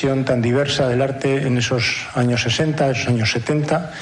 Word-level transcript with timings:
tan 0.00 0.40
diversa 0.40 0.88
del 0.88 1.02
arte 1.02 1.46
en 1.46 1.58
esos 1.58 2.06
años 2.14 2.42
60, 2.42 2.90
esos 2.90 3.08
años 3.08 3.30
70. 3.32 3.92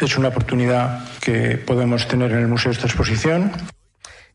Es 0.00 0.18
una 0.18 0.28
oportunidad 0.28 1.08
que 1.20 1.56
podemos 1.56 2.06
tener 2.06 2.30
en 2.32 2.38
el 2.38 2.48
Museo 2.48 2.72
esta 2.72 2.86
exposición. 2.86 3.50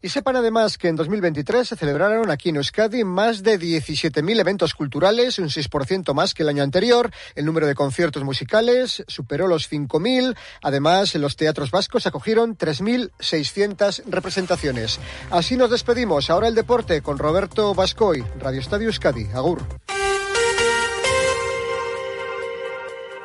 Y 0.02 0.10
sepan 0.10 0.36
además 0.36 0.80
que 0.80 0.88
en 0.88 0.96
2023 0.96 1.68
se 1.68 1.76
celebraron 1.76 2.32
aquí 2.32 2.50
en 2.50 2.56
Euskadi 2.56 3.04
más 3.04 3.44
de 3.44 3.60
17.000 3.60 4.40
eventos 4.40 4.74
culturales, 4.74 5.38
un 5.38 5.50
6% 5.50 6.12
más 6.16 6.34
que 6.34 6.42
el 6.42 6.50
año 6.50 6.64
anterior. 6.64 7.12
El 7.36 7.46
número 7.46 7.68
de 7.68 7.76
conciertos 7.76 8.24
musicales 8.24 9.04
superó 9.08 9.46
los 9.48 9.72
5.000. 9.72 10.36
Además, 10.64 11.14
en 11.14 11.22
los 11.22 11.36
teatros 11.36 11.70
vascos 11.70 12.08
acogieron 12.08 12.58
3.600 12.58 14.06
representaciones. 14.08 15.00
Así 15.30 15.56
nos 15.56 15.70
despedimos. 15.70 16.32
Ahora 16.32 16.48
el 16.48 16.56
deporte 16.56 17.04
con 17.04 17.20
Roberto 17.20 17.76
Vascoy, 17.76 18.26
Radio 18.40 18.60
Estadio 18.60 18.88
Euskadi. 18.88 19.28
Agur. 19.36 19.62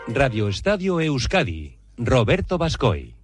Radio 0.09 0.49
Estadio 0.49 1.01
Euskadi, 1.01 1.79
Roberto 1.97 2.59
Bascoy. 2.59 3.17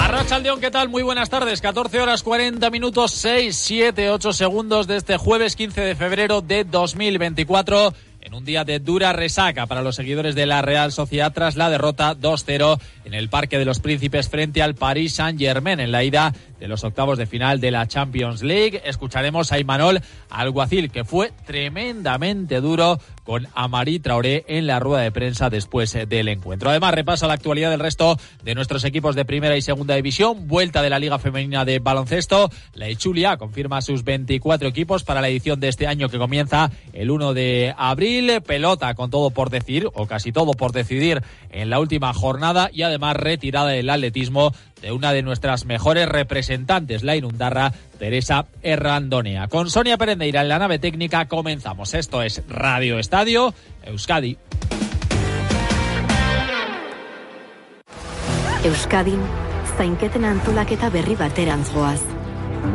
Arrachaldeón, 0.00 0.60
¿qué 0.60 0.70
tal? 0.70 0.88
Muy 0.88 1.02
buenas 1.02 1.28
tardes. 1.28 1.60
14 1.60 2.00
horas 2.00 2.22
40 2.22 2.70
minutos, 2.70 3.12
6, 3.12 3.54
7, 3.54 4.10
8 4.10 4.32
segundos 4.32 4.86
de 4.86 4.96
este 4.96 5.18
jueves 5.18 5.56
15 5.56 5.82
de 5.82 5.94
febrero 5.94 6.40
de 6.40 6.64
2024 6.64 7.92
en 8.26 8.34
un 8.34 8.44
día 8.44 8.64
de 8.64 8.80
dura 8.80 9.12
resaca 9.12 9.66
para 9.66 9.82
los 9.82 9.94
seguidores 9.94 10.34
de 10.34 10.46
la 10.46 10.60
Real 10.60 10.90
Sociedad 10.90 11.32
tras 11.32 11.54
la 11.54 11.70
derrota 11.70 12.16
2-0 12.16 12.80
en 13.04 13.14
el 13.14 13.28
Parque 13.28 13.56
de 13.56 13.64
los 13.64 13.78
Príncipes 13.78 14.28
frente 14.28 14.62
al 14.62 14.74
Paris 14.74 15.14
Saint-Germain 15.14 15.78
en 15.78 15.92
la 15.92 16.02
ida 16.02 16.32
de 16.58 16.66
los 16.66 16.82
octavos 16.82 17.18
de 17.18 17.26
final 17.26 17.60
de 17.60 17.70
la 17.70 17.86
Champions 17.86 18.42
League. 18.42 18.82
Escucharemos 18.84 19.52
a 19.52 19.60
Imanol 19.60 20.00
Alguacil, 20.28 20.90
que 20.90 21.04
fue 21.04 21.32
tremendamente 21.46 22.60
duro 22.60 22.98
con 23.26 23.48
Amari 23.54 23.98
Traoré 23.98 24.44
en 24.46 24.66
la 24.66 24.78
rueda 24.78 25.02
de 25.02 25.10
prensa 25.10 25.50
después 25.50 25.94
eh, 25.94 26.06
del 26.06 26.28
encuentro. 26.28 26.70
Además, 26.70 26.94
repasa 26.94 27.26
la 27.26 27.34
actualidad 27.34 27.70
del 27.70 27.80
resto 27.80 28.16
de 28.44 28.54
nuestros 28.54 28.84
equipos 28.84 29.16
de 29.16 29.24
primera 29.24 29.56
y 29.56 29.62
segunda 29.62 29.96
división. 29.96 30.46
Vuelta 30.46 30.80
de 30.80 30.90
la 30.90 31.00
Liga 31.00 31.18
Femenina 31.18 31.64
de 31.64 31.80
Baloncesto. 31.80 32.48
La 32.74 32.86
Echulia 32.88 33.36
confirma 33.36 33.82
sus 33.82 34.04
24 34.04 34.68
equipos 34.68 35.02
para 35.02 35.20
la 35.20 35.28
edición 35.28 35.58
de 35.58 35.68
este 35.68 35.88
año 35.88 36.08
que 36.08 36.18
comienza 36.18 36.70
el 36.92 37.10
1 37.10 37.34
de 37.34 37.74
abril. 37.76 38.40
Pelota 38.46 38.94
con 38.94 39.10
todo 39.10 39.30
por 39.30 39.50
decir, 39.50 39.88
o 39.92 40.06
casi 40.06 40.30
todo 40.30 40.52
por 40.52 40.72
decidir 40.72 41.22
en 41.50 41.68
la 41.68 41.80
última 41.80 42.14
jornada 42.14 42.70
y 42.72 42.82
además 42.82 43.16
retirada 43.16 43.70
del 43.70 43.90
atletismo 43.90 44.52
de 44.80 44.92
una 44.92 45.12
de 45.12 45.22
nuestras 45.22 45.64
mejores 45.64 46.08
representantes, 46.08 47.02
la 47.02 47.16
inundarra 47.16 47.72
Teresa 47.98 48.46
Errandonea. 48.62 49.48
Con 49.48 49.70
Sonia 49.70 49.96
Perendeira 49.96 50.42
en 50.42 50.48
la 50.48 50.58
nave 50.58 50.78
técnica 50.78 51.26
comenzamos. 51.26 51.94
Esto 51.94 52.22
es 52.22 52.42
Radio 52.48 52.98
Estadio 52.98 53.54
Euskadi. 53.84 54.36
Euskadin, 58.64 59.20
zainketen 59.78 60.24
antolaketa 60.24 60.90
berri 60.90 61.14
baterantz 61.14 61.72
goaz. 61.72 62.00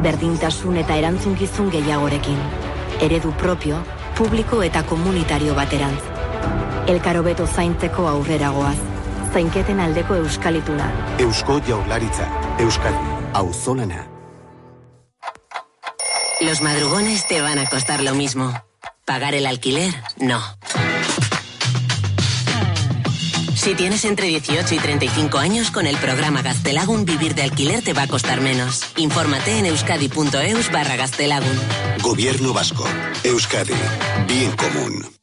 Berdintasun 0.01 0.77
eta 0.79 0.95
erantzunkizun 0.95 1.71
gehiagorekin. 1.73 2.37
Eredu 3.01 3.33
propio, 3.41 3.81
publiko 4.17 4.63
eta 4.63 4.85
komunitario 4.87 5.55
baterantz. 5.55 6.01
Elkarobeto 6.87 7.45
zaintzeko 7.47 8.07
aurrera 8.07 8.49
goaz. 8.55 8.90
Zainketen 9.33 9.79
aldeko 9.79 10.15
euskalituna. 10.15 10.91
Eusko 11.19 11.61
jaurlaritza. 11.67 12.27
Euskadi. 12.59 12.97
Auzolana. 13.33 14.07
Los 16.41 16.61
madrugones 16.61 17.27
te 17.27 17.41
van 17.41 17.59
a 17.59 17.65
costar 17.69 18.01
lo 18.03 18.13
mismo. 18.15 18.51
Pagar 19.05 19.35
el 19.35 19.45
alquiler, 19.45 19.93
no. 20.17 20.41
Si 23.55 23.75
tienes 23.75 24.05
entre 24.05 24.25
18 24.25 24.73
y 24.73 24.79
35 24.79 25.37
años, 25.37 25.69
con 25.69 25.85
el 25.85 25.95
programa 25.97 26.41
Gastelagun, 26.41 27.05
vivir 27.05 27.35
de 27.35 27.43
alquiler 27.43 27.83
te 27.83 27.93
va 27.93 28.03
a 28.03 28.07
costar 28.07 28.41
menos. 28.41 28.91
Infórmate 28.97 29.59
en 29.59 29.67
euskadi.eus 29.67 30.71
barra 30.71 30.95
Gastelagun. 30.95 31.59
Gobierno 32.01 32.53
Vasco. 32.53 32.85
Euskadi. 33.23 33.75
Bien 34.27 34.51
común. 34.57 35.20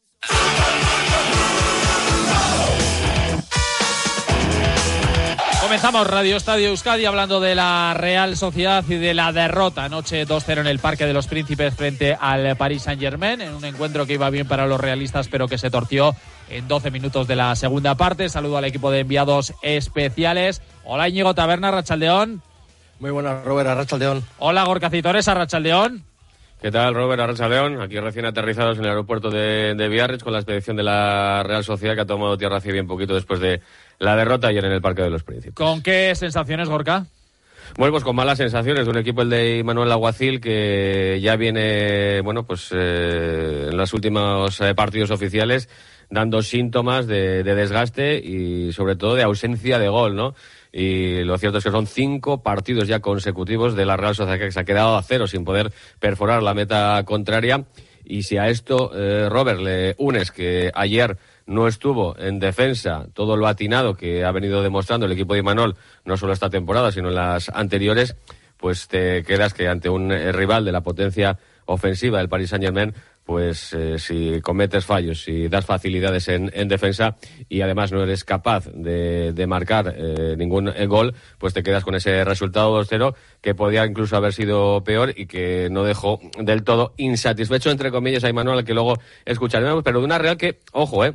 Comenzamos 5.68 6.06
Radio 6.06 6.38
Estadio 6.38 6.68
Euskadi 6.68 7.04
hablando 7.04 7.40
de 7.40 7.54
la 7.54 7.92
Real 7.92 8.38
Sociedad 8.38 8.82
y 8.88 8.94
de 8.94 9.12
la 9.12 9.34
derrota 9.34 9.84
anoche 9.84 10.26
2-0 10.26 10.60
en 10.60 10.66
el 10.66 10.78
Parque 10.78 11.04
de 11.04 11.12
los 11.12 11.26
Príncipes 11.26 11.74
frente 11.74 12.16
al 12.18 12.56
Paris 12.56 12.84
Saint-Germain, 12.84 13.42
en 13.42 13.54
un 13.54 13.62
encuentro 13.66 14.06
que 14.06 14.14
iba 14.14 14.30
bien 14.30 14.48
para 14.48 14.66
los 14.66 14.80
realistas 14.80 15.28
pero 15.28 15.46
que 15.46 15.58
se 15.58 15.70
torció 15.70 16.16
en 16.48 16.68
12 16.68 16.90
minutos 16.90 17.28
de 17.28 17.36
la 17.36 17.54
segunda 17.54 17.96
parte. 17.96 18.30
Saludo 18.30 18.56
al 18.56 18.64
equipo 18.64 18.90
de 18.90 19.00
enviados 19.00 19.52
especiales. 19.60 20.62
Hola 20.84 21.06
Íñigo 21.10 21.34
Taberna, 21.34 21.70
Rachaldeón. 21.70 22.40
Muy 22.98 23.10
buenas, 23.10 23.44
Robert, 23.44 23.68
Arrachaldeón. 23.68 24.24
Hola 24.38 24.64
Gorka 24.64 24.88
Citores, 24.88 25.28
Arrachaldeón. 25.28 26.02
¿Qué 26.60 26.72
tal, 26.72 26.92
Robert 26.92 27.22
Arrachaldeón? 27.22 27.80
Aquí 27.80 28.00
recién 28.00 28.26
aterrizados 28.26 28.78
en 28.78 28.84
el 28.84 28.91
aeropuerto 28.91 29.30
de, 29.30 29.76
de 29.76 29.88
Biarritz 29.88 30.24
con 30.24 30.32
la 30.32 30.41
expedición 30.41 30.76
de 30.76 30.82
la 30.82 31.44
Real 31.44 31.62
Sociedad 31.62 31.94
que 31.94 32.00
ha 32.00 32.06
tomado 32.06 32.36
tierra 32.36 32.56
hace 32.56 32.72
bien 32.72 32.88
poquito 32.88 33.14
después 33.14 33.38
de 33.38 33.60
la 34.00 34.16
derrota 34.16 34.48
ayer 34.48 34.64
en 34.64 34.72
el 34.72 34.80
Parque 34.80 35.02
de 35.02 35.10
los 35.10 35.22
Príncipes. 35.22 35.54
¿Con 35.54 35.82
qué 35.82 36.12
sensaciones, 36.16 36.69
Gorka? 36.69 37.06
Bueno, 37.76 37.92
pues 37.92 38.02
con 38.02 38.16
malas 38.16 38.38
sensaciones 38.38 38.86
de 38.86 38.91
un 38.91 38.98
equipo, 38.98 39.22
el 39.22 39.30
de 39.30 39.62
Manuel 39.62 39.92
Aguacil, 39.92 40.41
que 40.41 41.20
ya 41.22 41.36
viene, 41.36 42.22
bueno, 42.22 42.44
pues 42.44 42.70
eh, 42.72 43.69
en 43.70 43.76
los 43.76 43.92
últimos 43.94 44.60
eh, 44.60 44.75
partidos 44.75 45.12
oficiales 45.12 45.69
dando 46.10 46.42
síntomas 46.42 47.06
de, 47.06 47.44
de, 47.44 47.54
desgaste 47.54 48.16
y 48.16 48.72
sobre 48.72 48.96
todo 48.96 49.14
de 49.14 49.22
ausencia 49.22 49.78
de 49.78 49.88
gol, 49.88 50.16
¿no? 50.16 50.34
Y 50.72 51.24
lo 51.24 51.38
cierto 51.38 51.58
es 51.58 51.64
que 51.64 51.70
son 51.70 51.86
cinco 51.86 52.42
partidos 52.42 52.88
ya 52.88 53.00
consecutivos 53.00 53.74
de 53.74 53.86
la 53.86 53.96
Real 53.96 54.14
Sociedad 54.14 54.38
que 54.38 54.52
se 54.52 54.60
ha 54.60 54.64
quedado 54.64 54.96
a 54.96 55.02
cero 55.02 55.26
sin 55.26 55.44
poder 55.44 55.72
perforar 55.98 56.42
la 56.42 56.54
meta 56.54 57.02
contraria. 57.04 57.64
Y 58.04 58.22
si 58.22 58.38
a 58.38 58.48
esto, 58.48 58.90
eh, 58.94 59.28
Robert, 59.28 59.60
le 59.60 59.94
unes 59.98 60.30
que 60.30 60.70
ayer 60.74 61.18
no 61.46 61.66
estuvo 61.68 62.18
en 62.18 62.38
defensa 62.38 63.06
todo 63.14 63.36
lo 63.36 63.46
atinado 63.46 63.94
que 63.94 64.24
ha 64.24 64.32
venido 64.32 64.62
demostrando 64.62 65.06
el 65.06 65.12
equipo 65.12 65.34
de 65.34 65.40
Imanol, 65.40 65.76
no 66.04 66.16
solo 66.16 66.32
esta 66.32 66.50
temporada, 66.50 66.92
sino 66.92 67.08
en 67.08 67.14
las 67.14 67.48
anteriores, 67.50 68.16
pues 68.58 68.88
te 68.88 69.22
quedas 69.24 69.54
que 69.54 69.68
ante 69.68 69.88
un 69.88 70.12
eh, 70.12 70.32
rival 70.32 70.64
de 70.64 70.72
la 70.72 70.82
potencia 70.82 71.38
ofensiva 71.64 72.18
del 72.18 72.28
Paris 72.28 72.50
Saint-Germain, 72.50 72.94
pues 73.28 73.74
eh, 73.74 73.98
si 73.98 74.40
cometes 74.40 74.86
fallos, 74.86 75.22
si 75.22 75.48
das 75.48 75.66
facilidades 75.66 76.28
en, 76.28 76.50
en, 76.54 76.66
defensa 76.66 77.16
y 77.46 77.60
además 77.60 77.92
no 77.92 78.02
eres 78.02 78.24
capaz 78.24 78.70
de, 78.72 79.46
marcar 79.46 79.94
eh, 79.94 80.34
ningún 80.38 80.72
gol, 80.86 81.14
pues 81.36 81.52
te 81.52 81.62
quedas 81.62 81.84
con 81.84 81.94
ese 81.94 82.24
resultado 82.24 82.80
2-0 82.82 83.14
que 83.42 83.54
podía 83.54 83.84
incluso 83.84 84.16
haber 84.16 84.32
sido 84.32 84.82
peor 84.82 85.12
y 85.14 85.26
que 85.26 85.68
no 85.70 85.84
dejó 85.84 86.20
del 86.38 86.64
todo 86.64 86.94
insatisfecho, 86.96 87.70
entre 87.70 87.90
comillas, 87.90 88.24
a 88.24 88.30
Imanol, 88.30 88.60
al 88.60 88.64
que 88.64 88.72
luego 88.72 88.94
escucharemos, 89.26 89.82
pero 89.84 89.98
de 89.98 90.06
una 90.06 90.16
Real 90.16 90.38
que, 90.38 90.60
ojo, 90.72 91.04
eh, 91.04 91.12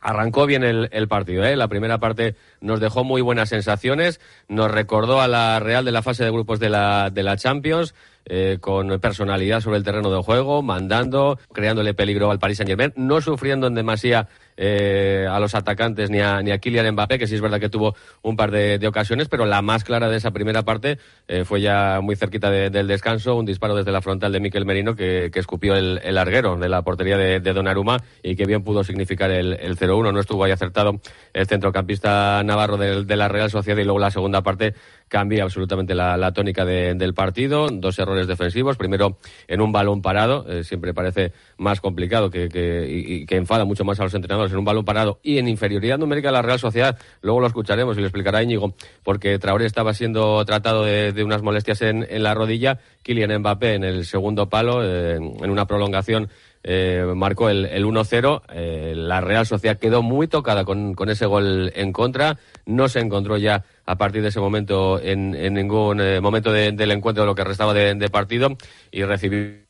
Arrancó 0.00 0.46
bien 0.46 0.62
el, 0.62 0.88
el 0.92 1.08
partido, 1.08 1.44
¿eh? 1.44 1.56
La 1.56 1.66
primera 1.66 1.98
parte 1.98 2.36
nos 2.60 2.78
dejó 2.78 3.02
muy 3.02 3.20
buenas 3.20 3.48
sensaciones, 3.48 4.20
nos 4.46 4.70
recordó 4.70 5.20
a 5.20 5.26
la 5.26 5.58
Real 5.58 5.84
de 5.84 5.90
la 5.90 6.02
fase 6.02 6.22
de 6.22 6.30
grupos 6.30 6.60
de 6.60 6.68
la, 6.68 7.10
de 7.10 7.24
la 7.24 7.36
Champions, 7.36 7.96
eh, 8.28 8.58
con 8.60 9.00
personalidad 9.00 9.60
sobre 9.60 9.78
el 9.78 9.84
terreno 9.84 10.10
de 10.10 10.22
juego, 10.22 10.62
mandando, 10.62 11.38
creándole 11.52 11.94
peligro 11.94 12.30
al 12.30 12.38
Paris 12.38 12.58
Saint 12.58 12.68
Germain, 12.68 12.92
no 12.96 13.20
sufriendo 13.20 13.66
en 13.66 13.74
demasía 13.74 14.28
eh, 14.58 15.26
a 15.30 15.38
los 15.38 15.54
atacantes 15.54 16.10
ni 16.10 16.20
a, 16.20 16.42
ni 16.42 16.50
a 16.50 16.58
Kylian 16.58 16.92
Mbappé, 16.92 17.18
que 17.18 17.26
sí 17.28 17.36
es 17.36 17.40
verdad 17.40 17.60
que 17.60 17.68
tuvo 17.68 17.94
un 18.22 18.36
par 18.36 18.50
de, 18.50 18.86
ocasiones, 18.88 19.28
pero 19.28 19.46
la 19.46 19.62
más 19.62 19.84
clara 19.84 20.08
de 20.08 20.16
esa 20.16 20.32
primera 20.32 20.62
parte 20.64 20.98
eh, 21.28 21.44
fue 21.44 21.60
ya 21.60 22.00
muy 22.02 22.16
cerquita 22.16 22.50
de, 22.50 22.68
del 22.68 22.88
descanso, 22.88 23.36
un 23.36 23.46
disparo 23.46 23.76
desde 23.76 23.92
la 23.92 24.02
frontal 24.02 24.32
de 24.32 24.40
Miquel 24.40 24.66
Merino 24.66 24.96
que, 24.96 25.30
escupió 25.38 25.76
el, 25.76 26.00
el, 26.02 26.16
larguero 26.16 26.56
de 26.56 26.68
la 26.68 26.82
portería 26.82 27.16
de, 27.16 27.38
de 27.38 27.52
Donnarumma 27.52 28.02
y 28.24 28.34
que 28.34 28.44
bien 28.44 28.64
pudo 28.64 28.82
significar 28.82 29.30
el, 29.30 29.52
el 29.60 29.76
0-1. 29.76 30.12
No 30.12 30.18
estuvo 30.18 30.42
ahí 30.42 30.50
acertado 30.50 31.00
el 31.32 31.46
centrocampista 31.46 32.42
navarro 32.42 32.76
de, 32.76 33.04
de 33.04 33.16
la 33.16 33.28
Real 33.28 33.50
Sociedad 33.50 33.78
y 33.78 33.84
luego 33.84 34.00
la 34.00 34.10
segunda 34.10 34.42
parte 34.42 34.74
cambia 35.08 35.42
absolutamente 35.42 35.94
la, 35.94 36.32
tónica 36.32 36.64
de, 36.64 36.94
del 36.94 37.14
partido. 37.14 37.68
Dos 37.70 37.98
errores 37.98 38.26
defensivos. 38.26 38.76
Primero, 38.76 39.18
en 39.48 39.60
un 39.60 39.72
balón 39.72 40.02
parado. 40.02 40.46
Eh, 40.48 40.62
siempre 40.64 40.94
parece 40.94 41.32
más 41.56 41.80
complicado 41.80 42.30
que, 42.30 42.48
y, 42.88 43.26
que 43.26 43.36
enfada 43.36 43.64
mucho 43.64 43.84
más 43.84 43.98
a 44.00 44.04
los 44.04 44.14
entrenadores 44.14 44.47
en 44.52 44.58
un 44.58 44.64
balón 44.64 44.84
parado 44.84 45.20
y 45.22 45.38
en 45.38 45.48
inferioridad 45.48 45.98
numérica 45.98 46.28
de 46.28 46.32
la 46.32 46.42
Real 46.42 46.58
Sociedad. 46.58 46.98
Luego 47.22 47.40
lo 47.40 47.46
escucharemos 47.46 47.96
y 47.96 48.00
lo 48.00 48.06
explicará 48.06 48.42
Íñigo, 48.42 48.74
porque 49.02 49.38
Traoré 49.38 49.66
estaba 49.66 49.94
siendo 49.94 50.44
tratado 50.44 50.84
de, 50.84 51.24
unas 51.24 51.42
molestias 51.42 51.82
en, 51.82 52.06
la 52.22 52.34
rodilla. 52.34 52.78
Kylian 53.02 53.38
Mbappé 53.40 53.74
en 53.74 53.84
el 53.84 54.04
segundo 54.04 54.48
palo, 54.48 54.84
eh, 54.84 55.16
en 55.16 55.50
una 55.50 55.66
prolongación 55.66 56.28
eh, 56.62 57.04
marcó 57.14 57.48
el, 57.48 57.66
el 57.66 57.84
1-0. 57.84 58.42
Eh, 58.52 58.92
la 58.96 59.20
Real 59.20 59.46
Sociedad 59.46 59.78
quedó 59.78 60.02
muy 60.02 60.26
tocada 60.28 60.64
con, 60.64 60.94
con, 60.94 61.08
ese 61.08 61.26
gol 61.26 61.72
en 61.74 61.92
contra. 61.92 62.38
No 62.66 62.88
se 62.88 63.00
encontró 63.00 63.36
ya 63.36 63.64
a 63.86 63.96
partir 63.96 64.22
de 64.22 64.28
ese 64.28 64.40
momento 64.40 65.00
en, 65.00 65.30
ningún 65.54 66.02
momento 66.20 66.52
de, 66.52 66.72
del 66.72 66.90
encuentro 66.90 67.24
lo 67.24 67.34
que 67.34 67.44
restaba 67.44 67.72
de, 67.72 67.94
de 67.94 68.08
partido 68.10 68.56
y 68.90 69.04
recibió 69.04 69.68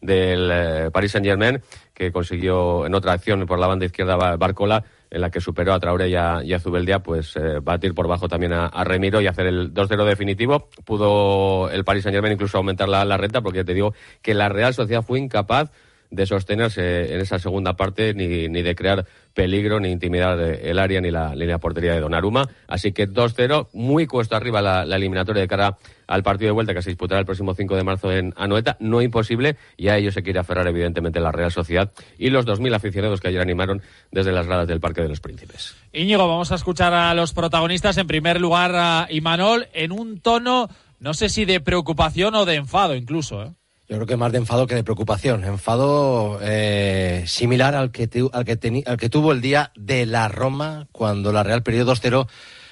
del 0.00 0.90
Paris 0.92 1.12
Saint-Germain, 1.12 1.60
que 1.94 2.12
consiguió 2.12 2.84
en 2.86 2.94
otra 2.94 3.12
acción 3.12 3.46
por 3.46 3.58
la 3.58 3.68
banda 3.68 3.86
izquierda 3.86 4.16
Barcola, 4.36 4.84
en 5.10 5.20
la 5.20 5.30
que 5.30 5.40
superó 5.40 5.72
a 5.72 5.80
Traoré 5.80 6.08
y 6.08 6.16
a, 6.16 6.58
Zubeldia, 6.58 6.98
pues 6.98 7.36
eh, 7.36 7.60
batir 7.62 7.94
por 7.94 8.08
bajo 8.08 8.28
también 8.28 8.52
a, 8.52 8.84
Remiro 8.84 9.20
y 9.20 9.28
hacer 9.28 9.46
el 9.46 9.72
2-0 9.72 10.04
definitivo. 10.04 10.68
Pudo 10.84 11.70
el 11.70 11.84
Paris 11.84 12.02
Saint-Germain 12.02 12.32
incluso 12.32 12.58
aumentar 12.58 12.88
la, 12.88 13.04
la 13.04 13.16
renta, 13.16 13.40
porque 13.40 13.64
te 13.64 13.74
digo 13.74 13.94
que 14.20 14.34
la 14.34 14.48
Real 14.48 14.74
Sociedad 14.74 15.02
fue 15.02 15.20
incapaz 15.20 15.70
de 16.14 16.26
sostenerse 16.26 17.14
en 17.14 17.20
esa 17.20 17.38
segunda 17.38 17.74
parte 17.74 18.14
ni, 18.14 18.48
ni 18.48 18.62
de 18.62 18.74
crear 18.74 19.06
peligro 19.34 19.80
ni 19.80 19.90
intimidar 19.90 20.38
el 20.38 20.78
área 20.78 21.00
ni 21.00 21.10
la 21.10 21.34
línea 21.34 21.58
portería 21.58 21.92
de 21.92 22.00
Donnarumma. 22.00 22.48
Así 22.68 22.92
que 22.92 23.08
2-0, 23.08 23.68
muy 23.72 24.06
cuesta 24.06 24.36
arriba 24.36 24.62
la, 24.62 24.82
eliminatoria 24.82 25.42
de 25.42 25.48
cara 25.48 25.76
al 26.06 26.22
partido 26.22 26.48
de 26.48 26.52
vuelta 26.52 26.74
que 26.74 26.82
se 26.82 26.90
disputará 26.90 27.20
el 27.20 27.26
próximo 27.26 27.54
5 27.54 27.76
de 27.76 27.84
marzo 27.84 28.12
en 28.12 28.32
Anoeta. 28.36 28.76
No 28.78 29.02
imposible 29.02 29.56
y 29.76 29.88
a 29.88 29.96
ello 29.96 30.12
se 30.12 30.22
quiere 30.22 30.38
aferrar 30.38 30.66
evidentemente 30.68 31.20
la 31.20 31.32
Real 31.32 31.50
Sociedad 31.50 31.92
y 32.18 32.30
los 32.30 32.46
2.000 32.46 32.74
aficionados 32.74 33.20
que 33.20 33.28
ayer 33.28 33.40
animaron 33.40 33.82
desde 34.12 34.32
las 34.32 34.46
gradas 34.46 34.68
del 34.68 34.80
Parque 34.80 35.02
de 35.02 35.08
los 35.08 35.20
Príncipes. 35.20 35.74
Íñigo, 35.92 36.28
vamos 36.28 36.52
a 36.52 36.54
escuchar 36.54 36.94
a 36.94 37.12
los 37.14 37.32
protagonistas. 37.32 37.96
En 37.98 38.06
primer 38.06 38.40
lugar 38.40 38.72
a 38.74 39.08
Imanol 39.10 39.66
en 39.72 39.92
un 39.92 40.20
tono, 40.20 40.68
no 41.00 41.14
sé 41.14 41.28
si 41.28 41.44
de 41.44 41.60
preocupación 41.60 42.34
o 42.34 42.44
de 42.44 42.54
enfado 42.54 42.94
incluso. 42.94 43.42
¿eh? 43.42 43.52
Yo 43.88 43.96
creo 43.96 44.06
que 44.06 44.16
más 44.16 44.32
de 44.32 44.38
enfado 44.38 44.66
que 44.66 44.74
de 44.74 44.82
preocupación. 44.82 45.44
Enfado 45.44 46.38
eh, 46.40 47.24
similar 47.26 47.74
al 47.74 47.90
que, 47.90 48.08
al, 48.32 48.44
que 48.44 48.84
al 48.86 48.96
que 48.96 49.10
tuvo 49.10 49.32
el 49.32 49.42
día 49.42 49.72
de 49.76 50.06
la 50.06 50.28
Roma, 50.28 50.88
cuando 50.90 51.32
la 51.32 51.42
Real 51.42 51.62
perdió 51.62 51.84
2-0 51.84 52.26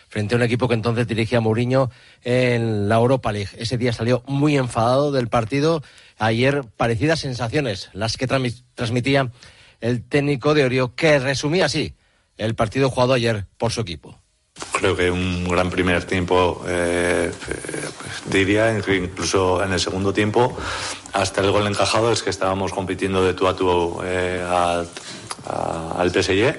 frente 0.08 0.34
a 0.34 0.36
un 0.38 0.42
equipo 0.42 0.68
que 0.68 0.74
entonces 0.74 1.06
dirigía 1.06 1.40
Mourinho 1.40 1.90
en 2.22 2.88
la 2.88 2.96
Europa 2.96 3.30
League. 3.32 3.50
Ese 3.58 3.76
día 3.76 3.92
salió 3.92 4.22
muy 4.26 4.56
enfadado 4.56 5.12
del 5.12 5.28
partido. 5.28 5.82
Ayer 6.18 6.64
parecidas 6.76 7.20
sensaciones 7.20 7.90
las 7.92 8.16
que 8.16 8.26
transmitía 8.26 9.32
el 9.80 10.02
técnico 10.08 10.54
de 10.54 10.64
Orio, 10.64 10.94
que 10.94 11.18
resumía 11.18 11.66
así 11.66 11.94
el 12.38 12.54
partido 12.54 12.88
jugado 12.88 13.12
ayer 13.12 13.46
por 13.58 13.72
su 13.72 13.82
equipo. 13.82 14.21
Creo 14.70 14.96
que 14.96 15.10
un 15.10 15.48
gran 15.48 15.70
primer 15.70 16.04
tiempo, 16.04 16.64
eh, 16.66 17.30
diría, 18.26 18.72
incluso 18.72 19.62
en 19.62 19.72
el 19.72 19.80
segundo 19.80 20.12
tiempo, 20.12 20.56
hasta 21.12 21.40
el 21.40 21.50
gol 21.50 21.66
encajado, 21.66 22.12
es 22.12 22.22
que 22.22 22.30
estábamos 22.30 22.72
compitiendo 22.72 23.24
de 23.24 23.34
tú 23.34 23.46
a 23.46 23.56
tú 23.56 24.00
eh, 24.04 24.44
al, 24.44 26.10
PSG. 26.10 26.56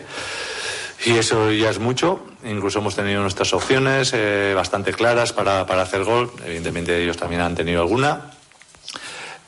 Y 1.05 1.17
eso 1.17 1.51
ya 1.51 1.69
es 1.69 1.79
mucho. 1.79 2.21
Incluso 2.45 2.79
hemos 2.79 2.95
tenido 2.95 3.21
nuestras 3.21 3.53
opciones 3.53 4.11
eh, 4.13 4.53
bastante 4.55 4.93
claras 4.93 5.33
para 5.33 5.61
hacer 5.61 6.03
gol. 6.03 6.31
Evidentemente 6.45 7.01
ellos 7.01 7.17
también 7.17 7.41
han 7.41 7.55
tenido 7.55 7.81
alguna. 7.81 8.31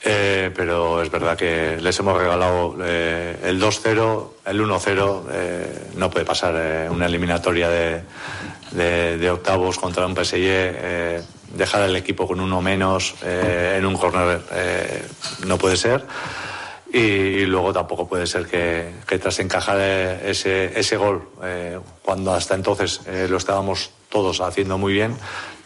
Eh, 0.08 0.52
pero 0.56 1.02
es 1.02 1.10
verdad 1.10 1.36
que 1.36 1.78
les 1.82 1.98
hemos 1.98 2.16
regalado 2.16 2.76
eh, 2.84 3.40
el 3.44 3.60
2-0, 3.60 4.28
el 4.46 4.62
1-0. 4.62 5.24
Eh, 5.32 5.88
no 5.96 6.12
puede 6.12 6.26
pasar 6.26 6.92
una 6.92 7.08
eliminatoria 7.08 7.70
de, 7.70 9.30
octavos 9.32 9.80
contra 9.80 10.06
un 10.06 10.16
PSG. 10.16 11.24
dejar 11.58 11.82
al 11.82 11.96
equipo 11.96 12.28
con 12.28 12.40
uno 12.40 12.62
menos 12.62 13.16
en 13.24 13.84
un 13.86 13.96
corner 13.96 14.42
no 15.48 15.58
puede 15.58 15.76
ser. 15.76 16.06
Y, 16.94 17.46
luego 17.46 17.74
tampoco 17.74 18.08
puede 18.08 18.28
ser 18.28 18.46
que, 18.46 18.92
que 19.08 19.18
tras 19.18 19.40
encajar 19.40 19.80
ese, 19.80 20.80
ese 20.80 20.98
gol, 20.98 21.30
cuando 22.04 22.34
hasta 22.34 22.54
entonces 22.54 23.02
lo 23.28 23.38
estábamos 23.38 23.90
todos 24.10 24.40
haciendo 24.40 24.78
muy 24.78 24.94
bien, 24.94 25.18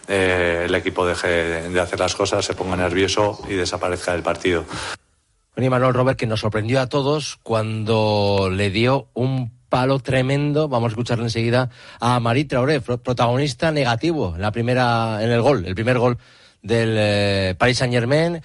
eh, 0.09 0.63
el 0.65 0.73
equipo 0.73 1.05
deje 1.05 1.69
de 1.69 1.79
hacer 1.79 1.99
las 1.99 2.15
cosas, 2.15 2.43
se 2.43 2.55
ponga 2.55 2.75
nervioso 2.75 3.39
y 3.47 3.53
desaparezca 3.53 4.13
del 4.13 4.23
partido. 4.23 4.65
Bueno, 5.55 5.69
Manuel 5.69 5.93
Robert, 5.93 6.17
que 6.17 6.25
nos 6.25 6.39
sorprendió 6.39 6.81
a 6.81 6.87
todos 6.87 7.37
cuando 7.43 8.49
le 8.51 8.71
dio 8.71 9.09
un 9.13 9.51
palo 9.69 9.99
tremendo, 9.99 10.67
vamos 10.67 10.87
a 10.87 10.93
escucharle 10.93 11.25
enseguida, 11.25 11.69
a 11.99 12.19
Marie 12.19 12.45
Traoré, 12.45 12.81
protagonista 12.81 13.71
negativo 13.71 14.33
en 14.35 14.41
la 14.41 14.51
primera, 14.51 15.19
en 15.21 15.29
el 15.29 15.41
gol, 15.41 15.63
el 15.65 15.75
primer 15.75 15.99
gol 15.99 16.17
del 16.63 16.95
eh, 16.97 17.55
Paris 17.57 17.77
Saint 17.77 17.93
Germain. 17.93 18.41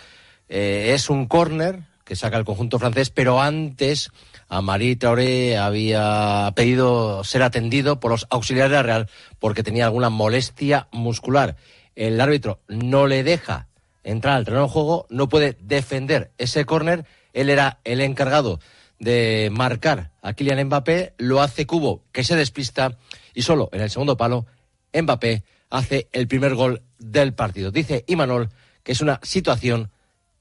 Eh, 0.50 0.92
es 0.94 1.08
un 1.08 1.26
córner 1.26 1.80
que 2.04 2.14
saca 2.14 2.36
el 2.36 2.44
conjunto 2.44 2.78
francés, 2.78 3.08
pero 3.08 3.40
antes 3.40 4.10
a 4.48 4.60
Marie 4.62 4.96
Traoré 4.96 5.56
había 5.56 6.52
pedido 6.54 7.24
ser 7.24 7.42
atendido 7.42 8.00
por 8.00 8.10
los 8.10 8.26
auxiliares 8.30 8.70
de 8.70 8.76
la 8.76 8.82
Real 8.82 9.10
porque 9.38 9.62
tenía 9.62 9.86
alguna 9.86 10.10
molestia 10.10 10.88
muscular. 10.92 11.56
El 11.94 12.20
árbitro 12.20 12.60
no 12.68 13.06
le 13.06 13.22
deja 13.22 13.68
entrar 14.02 14.36
al 14.36 14.44
terreno 14.44 14.64
de 14.64 14.70
juego, 14.70 15.06
no 15.10 15.28
puede 15.28 15.56
defender 15.60 16.32
ese 16.38 16.64
córner. 16.64 17.06
Él 17.32 17.50
era 17.50 17.80
el 17.84 18.00
encargado 18.00 18.60
de 18.98 19.50
marcar 19.52 20.12
a 20.22 20.34
Kylian 20.34 20.66
Mbappé, 20.66 21.14
lo 21.18 21.42
hace 21.42 21.66
Cubo, 21.66 22.02
que 22.12 22.24
se 22.24 22.36
despista, 22.36 22.96
y 23.34 23.42
solo 23.42 23.68
en 23.72 23.80
el 23.80 23.90
segundo 23.90 24.16
palo, 24.16 24.46
Mbappé 24.92 25.42
hace 25.70 26.08
el 26.12 26.28
primer 26.28 26.54
gol 26.54 26.82
del 26.98 27.34
partido. 27.34 27.70
Dice 27.70 28.04
Imanol 28.06 28.50
que 28.84 28.92
es 28.92 29.00
una 29.00 29.18
situación 29.22 29.90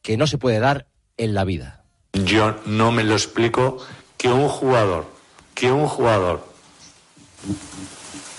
que 0.02 0.18
no 0.18 0.28
se 0.28 0.38
puede 0.38 0.60
dar 0.60 0.88
en 1.18 1.34
la 1.34 1.46
vida. 1.46 1.83
Yo 2.14 2.56
no 2.66 2.92
me 2.92 3.04
lo 3.04 3.14
explico 3.14 3.80
que 4.18 4.28
un 4.28 4.48
jugador, 4.48 5.08
que 5.56 5.72
un 5.72 5.88
jugador 5.88 6.46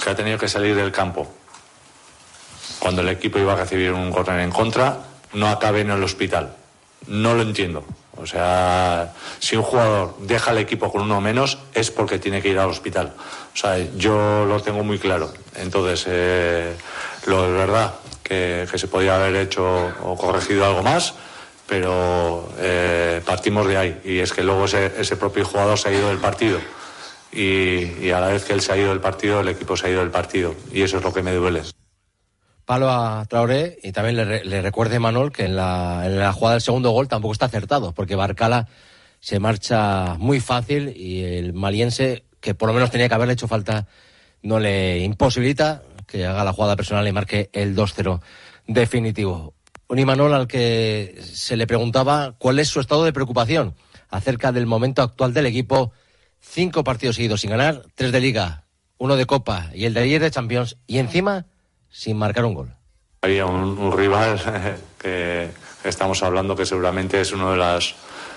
que 0.03 0.11
ha 0.11 0.15
tenido 0.15 0.39
que 0.39 0.47
salir 0.47 0.77
del 0.77 0.93
campo 0.93 1.27
cuando 2.79 3.03
el 3.03 3.09
equipo 3.09 3.41
iba 3.41 3.55
a 3.55 3.57
recibir 3.57 3.93
un 3.93 4.13
córner 4.13 4.41
en 4.41 4.53
contra, 4.53 5.01
no 5.33 5.49
acabe 5.49 5.81
en 5.81 5.91
el 5.91 6.03
hospital. 6.05 6.55
No 7.09 7.35
lo 7.35 7.43
entiendo. 7.43 7.85
O 8.17 8.27
sea, 8.27 9.13
si 9.41 9.57
un 9.57 9.65
jugador 9.65 10.15
deja 10.21 10.53
el 10.53 10.59
equipo 10.59 10.93
con 10.93 11.03
uno 11.03 11.21
menos 11.21 11.59
es 11.75 11.91
porque 11.91 12.21
tiene 12.21 12.41
que 12.41 12.51
ir 12.51 12.59
al 12.61 12.71
hospital. 12.71 13.13
O 13.53 13.57
sea, 13.57 13.77
yo 13.97 14.45
lo 14.45 14.63
tengo 14.63 14.85
muy 14.85 15.01
claro. 15.01 15.33
Entonces, 15.57 16.05
eh, 16.07 16.77
lo 17.27 17.47
es 17.47 17.53
verdad 17.53 17.95
que, 18.23 18.69
que 18.71 18.79
se 18.79 18.87
podía 18.87 19.17
haber 19.17 19.35
hecho 19.35 19.65
o 20.05 20.17
corregido 20.17 20.65
algo 20.65 20.85
más 20.85 21.15
pero 21.67 22.49
eh, 22.59 23.21
partimos 23.25 23.67
de 23.67 23.77
ahí. 23.77 24.01
Y 24.05 24.19
es 24.19 24.33
que 24.33 24.43
luego 24.43 24.65
ese, 24.65 25.17
propio 25.17 25.45
jugador 25.45 25.79
se 25.79 25.89
ha 25.89 25.93
ido 25.93 26.09
del 26.09 26.19
partido. 26.19 26.59
Y, 27.33 28.11
a 28.11 28.21
la 28.21 28.29
vez 28.29 28.45
que 28.45 28.53
él 28.53 28.61
se 28.61 28.73
ha 28.73 28.77
ido 28.77 28.91
del 28.91 29.01
partido 29.01 29.41
el 29.41 29.49
equipo 29.49 29.77
se 29.77 29.87
ha 29.87 29.91
ido 29.91 30.01
del 30.01 30.11
partido. 30.11 30.55
Y 30.73 30.83
eso 30.83 30.99
es 30.99 31.05
lo 31.05 31.13
que 31.13 31.23
me 31.23 31.33
duele. 31.33 31.63
Palo 32.65 32.91
a 32.91 33.25
Traoré 33.29 33.79
y 33.83 33.93
también 33.93 34.17
le, 34.17 34.63
recuerde 34.63 34.99
Manol 34.99 35.33
que 35.33 35.45
en 35.45 35.57
la, 35.57 36.03
en 36.07 36.19
la 36.19 36.33
jugada 36.33 36.55
del 36.55 36.63
segundo 36.63 36.91
gol 36.91 37.09
tampoco 37.09 37.33
está 37.33 37.47
acertado 37.47 37.93
porque 37.93 38.15
Barcala 38.15 38.69
se 39.21 39.39
marcha 39.39 40.15
muy 40.19 40.41
fácil 40.41 40.95
y 40.97 41.25
el 41.25 41.53
maliense 41.53 42.25
que 42.41 42.55
por 42.55 42.69
lo 42.69 42.75
menos 42.75 42.91
tenía 42.91 43.09
que 43.09 43.15
haberle 43.15 43.35
hecho 43.35 43.49
falta 43.49 43.87
no 44.43 44.61
le 44.61 45.01
imposibilita 45.01 45.83
que 46.07 46.25
haga 46.25 46.45
la 46.45 46.53
jugada 46.53 46.77
personal 46.77 47.07
y 47.07 47.13
marque 47.13 47.51
el 47.53 47.77
2-0 47.77 48.21
definitivo 48.67 49.54
un 49.89 49.99
Imanol 49.99 50.33
al 50.35 50.47
que 50.47 51.21
se 51.23 51.57
le 51.57 51.67
preguntaba 51.67 52.35
cuál 52.39 52.59
es 52.59 52.69
su 52.69 52.81
estado 52.81 53.05
de 53.05 53.13
preocupación 53.13 53.75
acerca 54.09 54.53
del 54.53 54.67
momento 54.67 55.03
actual 55.03 55.35
del 55.35 55.47
equipo. 55.47 55.93
Cinco 56.41 56.85
partidos 56.85 57.17
seguidos 57.17 57.41
sin 57.41 57.51
ganar, 57.51 57.83
tres 57.95 58.13
de 58.13 58.21
liga, 58.21 58.65
uno 58.99 59.17
de 59.17 59.27
copa 59.27 59.71
y 59.75 59.87
el 59.87 59.95
de 59.95 60.01
ayer 60.01 60.21
de 60.21 60.31
Champions, 60.31 60.77
y 60.87 60.99
encima 60.99 61.47
sin 61.91 62.17
marcar 62.17 62.45
un 62.45 62.55
gol. 62.55 62.75
Había 63.23 63.47
un, 63.47 63.97
rival 63.97 64.39
que 64.99 65.49
estamos 65.85 66.23
hablando 66.23 66.55
que 66.55 66.67
seguramente 66.67 67.21
es 67.21 67.33
uno 67.33 67.53
de 67.53 67.57
las 67.57 67.95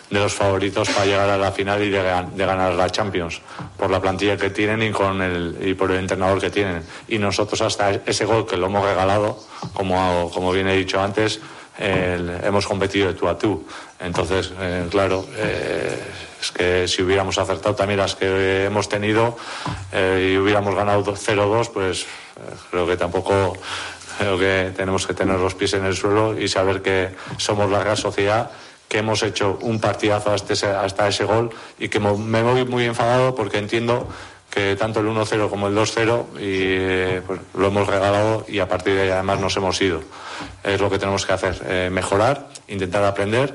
de 0.09 0.19
los 0.19 0.33
favoritos 0.33 0.89
para 0.89 1.05
llegar 1.05 1.29
a 1.29 1.37
la 1.37 1.51
final 1.51 1.83
y 1.83 1.89
de, 1.89 2.01
ganar 2.01 2.73
la 2.73 2.89
Champions 2.89 3.41
por 3.77 3.89
la 3.89 4.01
plantilla 4.01 4.37
que 4.37 4.49
tienen 4.49 4.81
y 4.81 4.91
con 4.91 5.21
el 5.21 5.57
y 5.61 5.73
por 5.73 5.91
el 5.91 5.97
entrenador 5.97 6.39
que 6.39 6.49
tienen. 6.49 6.83
Y 7.07 7.17
nosotros 7.17 7.61
hasta 7.61 7.91
ese 7.91 8.25
gol 8.25 8.45
que 8.45 8.57
lo 8.57 8.67
hemos 8.67 8.85
regalado 8.85 9.39
como 9.73 10.31
como 10.33 10.51
bien 10.51 10.67
he 10.67 10.75
dicho 10.75 11.01
antes 11.01 11.39
hemos 11.79 12.65
competido 12.65 13.07
de 13.07 13.13
tú 13.13 13.27
a 13.27 13.37
tú. 13.37 13.65
Entonces 13.99 14.51
eh, 14.59 14.87
claro 14.89 15.25
eh, 15.35 15.99
es 16.41 16.51
que 16.51 16.87
si 16.87 17.03
hubiéramos 17.03 17.37
acertado 17.37 17.75
también 17.75 17.99
las 17.99 18.15
que 18.15 18.65
hemos 18.65 18.89
tenido 18.89 19.37
eh, 19.91 20.31
y 20.33 20.37
hubiéramos 20.37 20.73
ganado 20.73 21.03
0-2 21.03 21.69
pues 21.71 22.05
creo 22.71 22.87
que 22.87 22.97
tampoco 22.97 23.57
creo 24.17 24.39
que 24.39 24.71
tenemos 24.75 25.05
que 25.05 25.13
tener 25.13 25.39
los 25.39 25.53
pies 25.53 25.73
en 25.73 25.85
el 25.85 25.95
suelo 25.95 26.39
y 26.39 26.47
saber 26.47 26.81
que 26.81 27.15
somos 27.37 27.69
la 27.69 27.79
gran 27.79 27.97
sociedad 27.97 28.51
que 28.87 28.99
hemos 28.99 29.21
hecho 29.23 29.57
un 29.61 29.79
partidazo 29.79 30.31
hasta 30.31 30.53
ese, 30.53 30.67
hasta 30.67 31.07
ese 31.07 31.25
gol 31.25 31.49
y 31.77 31.89
que 31.89 31.99
me 31.99 32.41
voy 32.41 32.65
muy 32.65 32.85
enfadado 32.85 33.35
porque 33.35 33.57
entiendo 33.57 34.07
que 34.49 34.75
tanto 34.75 35.01
el 35.01 35.07
1-0 35.07 35.49
como 35.49 35.67
el 35.67 35.75
2-0 35.75 36.25
y 36.35 36.39
eh, 36.39 37.21
pues, 37.25 37.39
lo 37.53 37.67
hemos 37.67 37.87
regalado 37.87 38.45
y 38.47 38.59
a 38.59 38.67
partir 38.67 38.95
de 38.95 39.01
ahí 39.03 39.09
además 39.09 39.39
nos 39.39 39.55
hemos 39.57 39.79
ido. 39.81 40.01
Es 40.63 40.79
lo 40.79 40.89
que 40.89 40.97
tenemos 40.97 41.25
que 41.25 41.33
hacer, 41.33 41.61
eh, 41.65 41.89
mejorar, 41.91 42.47
intentar 42.67 43.03
aprender, 43.03 43.53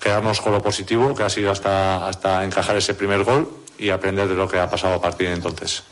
quedarnos 0.00 0.40
con 0.40 0.52
lo 0.52 0.62
positivo 0.62 1.14
que 1.14 1.22
ha 1.22 1.30
sido 1.30 1.50
hasta, 1.50 2.06
hasta 2.08 2.44
encajar 2.44 2.76
ese 2.76 2.94
primer 2.94 3.22
gol 3.24 3.48
y 3.78 3.90
aprender 3.90 4.28
de 4.28 4.34
lo 4.34 4.48
que 4.48 4.58
ha 4.58 4.68
pasado 4.68 4.94
a 4.94 5.00
partir 5.00 5.28
de 5.28 5.34
entonces. 5.34 5.82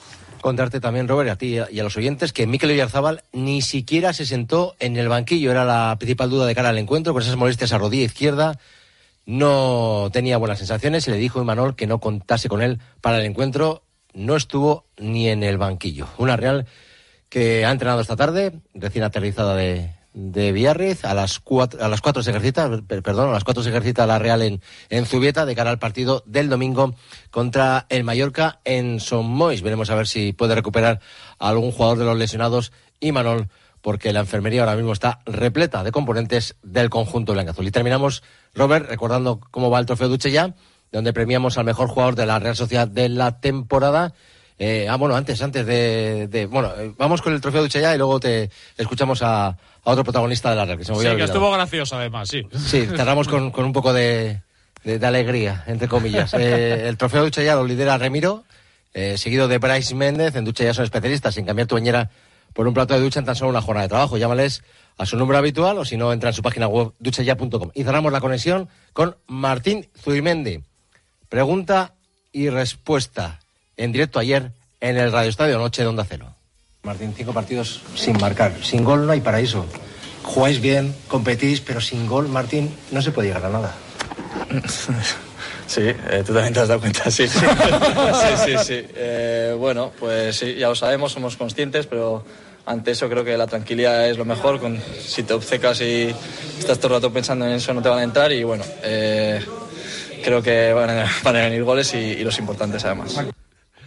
Contarte 0.40 0.80
también, 0.80 1.08
Robert, 1.08 1.30
a 1.30 1.36
ti 1.36 1.58
y 1.70 1.80
a 1.80 1.82
los 1.82 1.96
oyentes, 1.96 2.32
que 2.32 2.46
Mikel 2.46 2.70
Oyarzábal 2.70 3.24
ni 3.32 3.60
siquiera 3.60 4.12
se 4.12 4.24
sentó 4.24 4.76
en 4.78 4.96
el 4.96 5.08
banquillo. 5.08 5.50
Era 5.50 5.64
la 5.64 5.96
principal 5.98 6.30
duda 6.30 6.46
de 6.46 6.54
cara 6.54 6.68
al 6.68 6.78
encuentro, 6.78 7.12
con 7.12 7.22
esas 7.22 7.36
molestias 7.36 7.72
a 7.72 7.78
rodilla 7.78 8.04
izquierda 8.04 8.58
no 9.28 10.08
tenía 10.10 10.38
buenas 10.38 10.56
sensaciones 10.56 11.06
y 11.06 11.10
le 11.10 11.18
dijo 11.18 11.38
a 11.38 11.42
Imanol 11.42 11.76
que 11.76 11.86
no 11.86 12.00
contase 12.00 12.48
con 12.48 12.62
él 12.62 12.80
para 13.02 13.18
el 13.18 13.26
encuentro. 13.26 13.82
No 14.14 14.36
estuvo 14.36 14.86
ni 14.96 15.28
en 15.28 15.42
el 15.42 15.58
banquillo. 15.58 16.06
Una 16.16 16.38
Real 16.38 16.64
que 17.28 17.66
ha 17.66 17.70
entrenado 17.70 18.00
esta 18.00 18.16
tarde, 18.16 18.58
recién 18.72 19.04
aterrizada 19.04 19.54
de, 19.54 19.92
de 20.14 20.52
Villarriz. 20.52 21.04
A 21.04 21.12
las, 21.12 21.40
cuatro, 21.40 21.84
a 21.84 21.88
las 21.88 22.00
cuatro 22.00 22.22
se 22.22 22.30
ejercita, 22.30 22.70
perdón, 22.86 23.28
a 23.28 23.32
las 23.32 23.44
cuatro 23.44 23.62
se 23.62 23.70
la 23.70 24.18
Real 24.18 24.40
en, 24.40 24.62
en 24.88 25.04
Zubieta 25.04 25.44
de 25.44 25.54
cara 25.54 25.68
al 25.68 25.78
partido 25.78 26.22
del 26.24 26.48
domingo 26.48 26.94
contra 27.30 27.84
el 27.90 28.04
Mallorca 28.04 28.60
en 28.64 28.98
Mois. 29.24 29.60
Veremos 29.60 29.90
a 29.90 29.94
ver 29.94 30.06
si 30.06 30.32
puede 30.32 30.54
recuperar 30.54 31.00
a 31.38 31.50
algún 31.50 31.72
jugador 31.72 31.98
de 31.98 32.04
los 32.06 32.16
lesionados 32.16 32.72
y 32.98 33.12
Manol 33.12 33.50
porque 33.80 34.12
la 34.12 34.20
enfermería 34.20 34.60
ahora 34.60 34.76
mismo 34.76 34.92
está 34.92 35.20
repleta 35.26 35.84
de 35.84 35.92
componentes 35.92 36.56
del 36.62 36.90
conjunto 36.90 37.32
blanco-azul. 37.32 37.66
Y 37.66 37.70
terminamos, 37.70 38.22
Robert, 38.54 38.88
recordando 38.88 39.40
cómo 39.50 39.70
va 39.70 39.78
el 39.78 39.86
trofeo 39.86 40.08
Duche 40.08 40.30
ya, 40.30 40.54
donde 40.90 41.12
premiamos 41.12 41.58
al 41.58 41.64
mejor 41.64 41.88
jugador 41.88 42.14
de 42.14 42.26
la 42.26 42.38
Real 42.38 42.56
Sociedad 42.56 42.88
de 42.88 43.08
la 43.08 43.40
temporada. 43.40 44.14
Eh, 44.58 44.88
ah, 44.90 44.96
bueno, 44.96 45.14
antes, 45.14 45.40
antes 45.40 45.64
de, 45.64 46.48
bueno, 46.50 46.72
eh, 46.76 46.92
vamos 46.98 47.22
con 47.22 47.32
el 47.32 47.40
trofeo 47.40 47.62
Duche 47.62 47.80
ya 47.80 47.94
y 47.94 47.98
luego 47.98 48.18
te 48.18 48.50
escuchamos 48.76 49.22
a, 49.22 49.56
otro 49.84 50.04
protagonista 50.04 50.50
de 50.50 50.56
la 50.56 50.64
Real. 50.64 50.78
Que 50.78 50.84
se 50.84 50.92
me 50.92 50.98
sí, 50.98 51.16
que 51.16 51.24
estuvo 51.24 51.50
gracioso 51.52 51.96
además, 51.96 52.28
sí. 52.28 52.42
Sí, 52.66 52.86
cerramos 52.86 53.28
con, 53.28 53.50
con 53.52 53.64
un 53.64 53.72
poco 53.72 53.92
de, 53.92 54.42
de, 54.82 55.06
alegría, 55.06 55.62
entre 55.66 55.86
comillas. 55.86 56.34
Eh, 56.34 56.88
el 56.88 56.96
trofeo 56.96 57.22
Duche 57.22 57.44
ya 57.44 57.54
lo 57.54 57.64
lidera 57.64 57.96
Remiro, 57.96 58.44
seguido 59.14 59.46
de 59.46 59.58
Bryce 59.58 59.94
Méndez. 59.94 60.34
En 60.34 60.44
Duche 60.44 60.64
ya 60.64 60.74
son 60.74 60.84
especialistas 60.84 61.36
en 61.36 61.46
cambiar 61.46 61.68
tu 61.68 61.76
bañera 61.76 62.10
por 62.52 62.66
un 62.66 62.74
plato 62.74 62.94
de 62.94 63.00
ducha 63.00 63.20
en 63.20 63.26
tan 63.26 63.36
solo 63.36 63.50
una 63.50 63.62
jornada 63.62 63.84
de 63.84 63.90
trabajo. 63.90 64.16
Llámales 64.16 64.62
a 64.96 65.06
su 65.06 65.16
número 65.16 65.38
habitual 65.38 65.78
o 65.78 65.84
si 65.84 65.96
no, 65.96 66.12
entra 66.12 66.30
en 66.30 66.34
su 66.34 66.42
página 66.42 66.66
web 66.68 66.92
duchaya.com. 66.98 67.70
Y 67.74 67.84
cerramos 67.84 68.12
la 68.12 68.20
conexión 68.20 68.68
con 68.92 69.16
Martín 69.26 69.88
Zuimendi. 70.00 70.60
Pregunta 71.28 71.94
y 72.32 72.48
respuesta 72.48 73.40
en 73.76 73.92
directo 73.92 74.18
ayer 74.18 74.52
en 74.80 74.96
el 74.96 75.12
Radio 75.12 75.30
Estadio 75.30 75.58
Noche 75.58 75.82
de 75.82 75.88
Onda 75.88 76.04
Cero. 76.08 76.34
Martín, 76.82 77.12
cinco 77.16 77.32
partidos 77.32 77.82
sin 77.94 78.18
marcar. 78.18 78.54
Sin 78.62 78.84
gol 78.84 79.06
no 79.06 79.12
hay 79.12 79.20
paraíso. 79.20 79.66
Jugáis 80.22 80.60
bien, 80.60 80.94
competís, 81.08 81.60
pero 81.60 81.80
sin 81.80 82.06
gol, 82.06 82.28
Martín, 82.28 82.74
no 82.90 83.02
se 83.02 83.12
puede 83.12 83.28
llegar 83.28 83.46
a 83.46 83.50
nada. 83.50 83.74
Sí, 85.66 85.82
eh, 85.82 86.22
tú 86.26 86.32
también 86.32 86.54
te 86.54 86.60
has 86.60 86.68
dado 86.68 86.80
cuenta, 86.80 87.10
sí. 87.10 87.28
sí, 87.28 87.38
sí, 88.44 88.54
sí. 88.64 88.86
Eh, 88.94 89.54
bueno, 89.58 89.92
pues 89.98 90.36
sí, 90.36 90.54
ya 90.54 90.68
lo 90.68 90.74
sabemos, 90.74 91.12
somos 91.12 91.36
conscientes, 91.36 91.86
pero 91.86 92.24
ante 92.66 92.92
eso 92.92 93.08
creo 93.08 93.24
que 93.24 93.36
la 93.36 93.46
tranquilidad 93.46 94.08
es 94.08 94.18
lo 94.18 94.24
mejor. 94.24 94.60
Con, 94.60 94.80
si 95.00 95.22
te 95.22 95.34
obcecas 95.34 95.80
y 95.80 96.14
estás 96.58 96.78
todo 96.78 96.88
el 96.88 97.02
rato 97.02 97.12
pensando 97.12 97.46
en 97.46 97.52
eso, 97.52 97.72
no 97.74 97.82
te 97.82 97.88
van 97.88 97.98
a 97.98 98.02
entrar. 98.02 98.32
Y 98.32 98.44
bueno, 98.44 98.64
eh, 98.82 99.44
creo 100.22 100.42
que 100.42 100.72
van 100.72 100.90
a, 100.90 101.06
van 101.22 101.36
a 101.36 101.40
venir 101.40 101.64
goles 101.64 101.92
y, 101.94 101.98
y 101.98 102.24
los 102.24 102.38
importantes 102.38 102.84
además. 102.84 103.18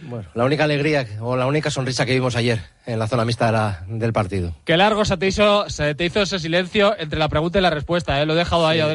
Bueno, 0.02 0.28
la 0.34 0.44
única 0.44 0.64
alegría 0.64 1.06
o 1.20 1.36
la 1.36 1.46
única 1.46 1.70
sonrisa 1.70 2.04
que 2.04 2.14
vimos 2.14 2.36
ayer 2.36 2.60
en 2.86 2.98
la 2.98 3.06
zona 3.06 3.24
mixta 3.24 3.84
del 3.86 4.12
partido. 4.12 4.54
Qué 4.64 4.76
largo 4.76 5.04
se 5.04 5.16
te, 5.16 5.26
hizo, 5.26 5.68
se 5.70 5.94
te 5.94 6.04
hizo 6.04 6.22
ese 6.22 6.38
silencio 6.38 6.96
entre 6.98 7.18
la 7.18 7.28
pregunta 7.28 7.58
y 7.58 7.62
la 7.62 7.70
respuesta, 7.70 8.20
¿eh? 8.20 8.26
Lo 8.26 8.32
he 8.34 8.36
dejado 8.36 8.66
ahí. 8.66 8.80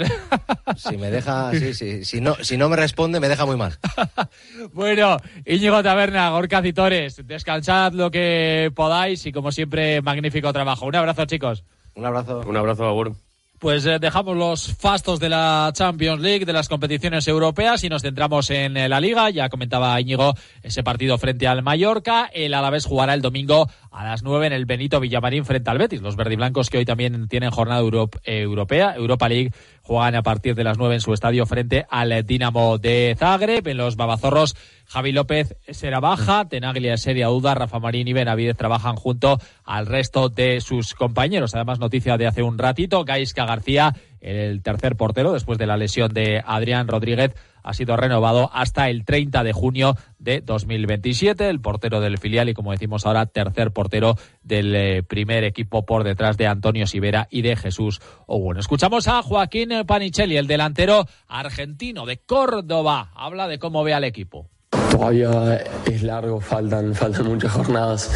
Si 0.76 0.98
me 0.98 1.10
deja, 1.10 1.52
sí, 1.52 1.74
sí. 1.74 2.04
Si 2.04 2.20
no, 2.20 2.36
si 2.42 2.58
no 2.58 2.68
me 2.68 2.76
responde, 2.76 3.22
me 3.22 3.30
deja 3.30 3.46
muy 3.46 3.56
mal. 3.56 3.78
bueno, 4.74 5.18
Íñigo 5.46 5.82
Taberna, 5.82 6.30
Gorka 6.30 6.62
Citores, 6.62 7.26
descansad 7.26 7.94
lo 7.94 8.12
que 8.12 8.70
podáis 8.76 9.26
y 9.26 9.32
como 9.32 9.54
siempre, 9.54 10.02
magnífico 10.02 10.52
trabajo. 10.52 10.86
Un 10.86 10.96
abrazo, 10.96 11.26
chicos. 11.26 11.64
Un 11.96 12.06
abrazo. 12.06 12.42
Un 12.46 12.58
abrazo, 12.58 12.86
Agur. 12.86 13.16
Pues 13.60 13.88
eh, 13.88 13.98
dejamos 14.00 14.38
los 14.38 14.76
fastos 14.76 15.20
de 15.20 15.30
la 15.30 15.72
Champions 15.74 16.22
League, 16.22 16.46
de 16.46 16.54
las 16.54 16.70
competiciones 16.70 17.28
europeas 17.28 17.84
y 17.84 17.90
nos 17.90 18.04
centramos 18.04 18.52
en 18.52 18.78
eh, 18.78 18.88
la 18.88 19.00
Liga. 19.00 19.32
Ya 19.32 19.50
comentaba 19.50 20.00
Íñigo 20.00 20.36
ese 20.62 20.84
partido 20.84 21.18
frente 21.18 21.48
al 21.48 21.64
Mallorca. 21.64 22.30
El 22.32 22.54
Alavés 22.54 22.86
jugará 22.86 23.16
el 23.16 23.24
domingo 23.24 23.68
a 23.90 24.06
las 24.06 24.22
9 24.22 24.46
en 24.46 24.54
el 24.54 24.66
Benito 24.66 25.00
Villamarín 25.00 25.44
frente 25.44 25.72
al 25.72 25.80
Betis. 25.80 26.04
Los 26.04 26.16
verdiblancos 26.16 26.70
que 26.70 26.78
hoy 26.78 26.86
también 26.86 27.28
tienen 27.28 27.50
jornada 27.50 27.82
europea, 27.82 28.94
Europa 28.96 29.28
League, 29.28 29.52
juegan 29.82 30.14
a 30.14 30.22
partir 30.22 30.54
de 30.54 30.64
las 30.64 30.78
9 30.78 30.94
en 30.94 31.02
su 31.02 31.14
estadio 31.14 31.48
frente 31.48 31.88
al 31.90 32.24
Dinamo 32.28 32.78
de 32.78 33.16
Zagreb. 33.18 33.68
En 33.68 33.78
los 33.78 33.96
Babazorros 33.96 34.56
Javi 34.86 35.12
López 35.12 35.58
será 35.70 36.00
baja, 36.00 36.48
Tenaglia 36.48 36.96
seria 36.98 37.28
duda, 37.28 37.56
Rafa 37.56 37.80
Marín 37.80 38.08
y 38.08 38.14
Benavidez 38.14 38.56
trabajan 38.56 38.96
junto 38.96 39.40
al 39.66 39.88
resto 39.88 40.30
de 40.30 40.62
sus 40.62 40.94
compañeros. 40.94 41.56
Además, 41.56 41.80
noticia 41.80 42.18
de 42.18 42.28
hace 42.28 42.44
un 42.44 42.58
ratito, 42.58 43.04
Gaisca 43.04 43.47
García, 43.48 43.96
el 44.22 44.62
tercer 44.62 44.96
portero 44.96 45.34
después 45.34 45.58
de 45.58 45.66
la 45.66 45.78
lesión 45.78 46.14
de 46.14 46.44
Adrián 46.46 46.88
Rodríguez, 46.88 47.34
ha 47.64 47.74
sido 47.74 47.98
renovado 47.98 48.50
hasta 48.54 48.90
el 48.90 49.04
30 49.04 49.44
de 49.44 49.52
junio 49.52 49.96
de 50.20 50.42
2027. 50.42 51.50
El 51.50 51.60
portero 51.60 52.00
del 52.00 52.18
filial 52.18 52.48
y, 52.48 52.54
como 52.54 52.72
decimos 52.72 53.06
ahora, 53.06 53.26
tercer 53.26 53.72
portero 53.72 54.16
del 54.42 54.74
eh, 54.76 55.04
primer 55.04 55.44
equipo 55.44 55.86
por 55.86 56.04
detrás 56.06 56.38
de 56.38 56.48
Antonio 56.48 56.88
Sivera 56.88 57.28
y 57.30 57.42
de 57.42 57.56
Jesús 57.58 58.00
Bueno, 58.28 58.62
Escuchamos 58.62 59.08
a 59.08 59.22
Joaquín 59.22 59.72
Panichelli, 59.86 60.38
el 60.38 60.48
delantero 60.48 61.08
argentino 61.28 62.06
de 62.06 62.18
Córdoba. 62.18 63.12
Habla 63.16 63.48
de 63.48 63.60
cómo 63.60 63.84
ve 63.84 63.94
al 63.94 64.06
equipo. 64.06 64.50
Todavía 64.92 65.58
es 65.86 66.04
largo, 66.04 66.40
faltan, 66.40 66.96
faltan 66.96 67.28
muchas 67.28 67.52
jornadas. 67.52 68.12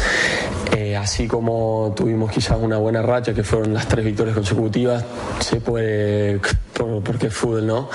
Eh, 0.74 0.96
así 0.96 1.28
como 1.28 1.92
tuvimos 1.94 2.30
quizás 2.30 2.56
una 2.60 2.78
buena 2.78 3.02
racha, 3.02 3.34
que 3.34 3.44
fueron 3.44 3.74
las 3.74 3.86
tres 3.88 4.04
victorias 4.04 4.34
consecutivas, 4.34 5.04
se 5.40 5.60
puede, 5.60 6.40
porque 7.04 7.26
es 7.26 7.34
fútbol, 7.34 7.66
¿no? 7.66 7.90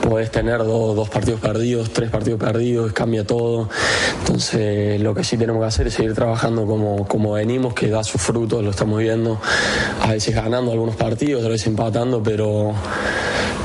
Puedes 0.00 0.30
tener 0.30 0.58
dos, 0.58 1.08
partidos 1.08 1.40
perdidos, 1.40 1.90
tres 1.92 2.08
partidos 2.08 2.38
perdidos, 2.38 2.92
cambia 2.92 3.26
todo. 3.26 3.68
Entonces, 4.20 5.00
lo 5.00 5.12
que 5.12 5.24
sí 5.24 5.36
tenemos 5.36 5.60
que 5.60 5.66
hacer 5.66 5.86
es 5.88 5.94
seguir 5.94 6.14
trabajando 6.14 6.66
como, 6.66 7.08
como 7.08 7.32
venimos, 7.32 7.74
que 7.74 7.88
da 7.88 8.04
sus 8.04 8.22
frutos, 8.22 8.62
lo 8.62 8.70
estamos 8.70 9.00
viendo. 9.00 9.40
A 10.02 10.12
veces 10.12 10.34
ganando 10.34 10.70
algunos 10.70 10.94
partidos, 10.94 11.44
a 11.44 11.48
veces 11.48 11.66
empatando, 11.66 12.22
pero 12.22 12.74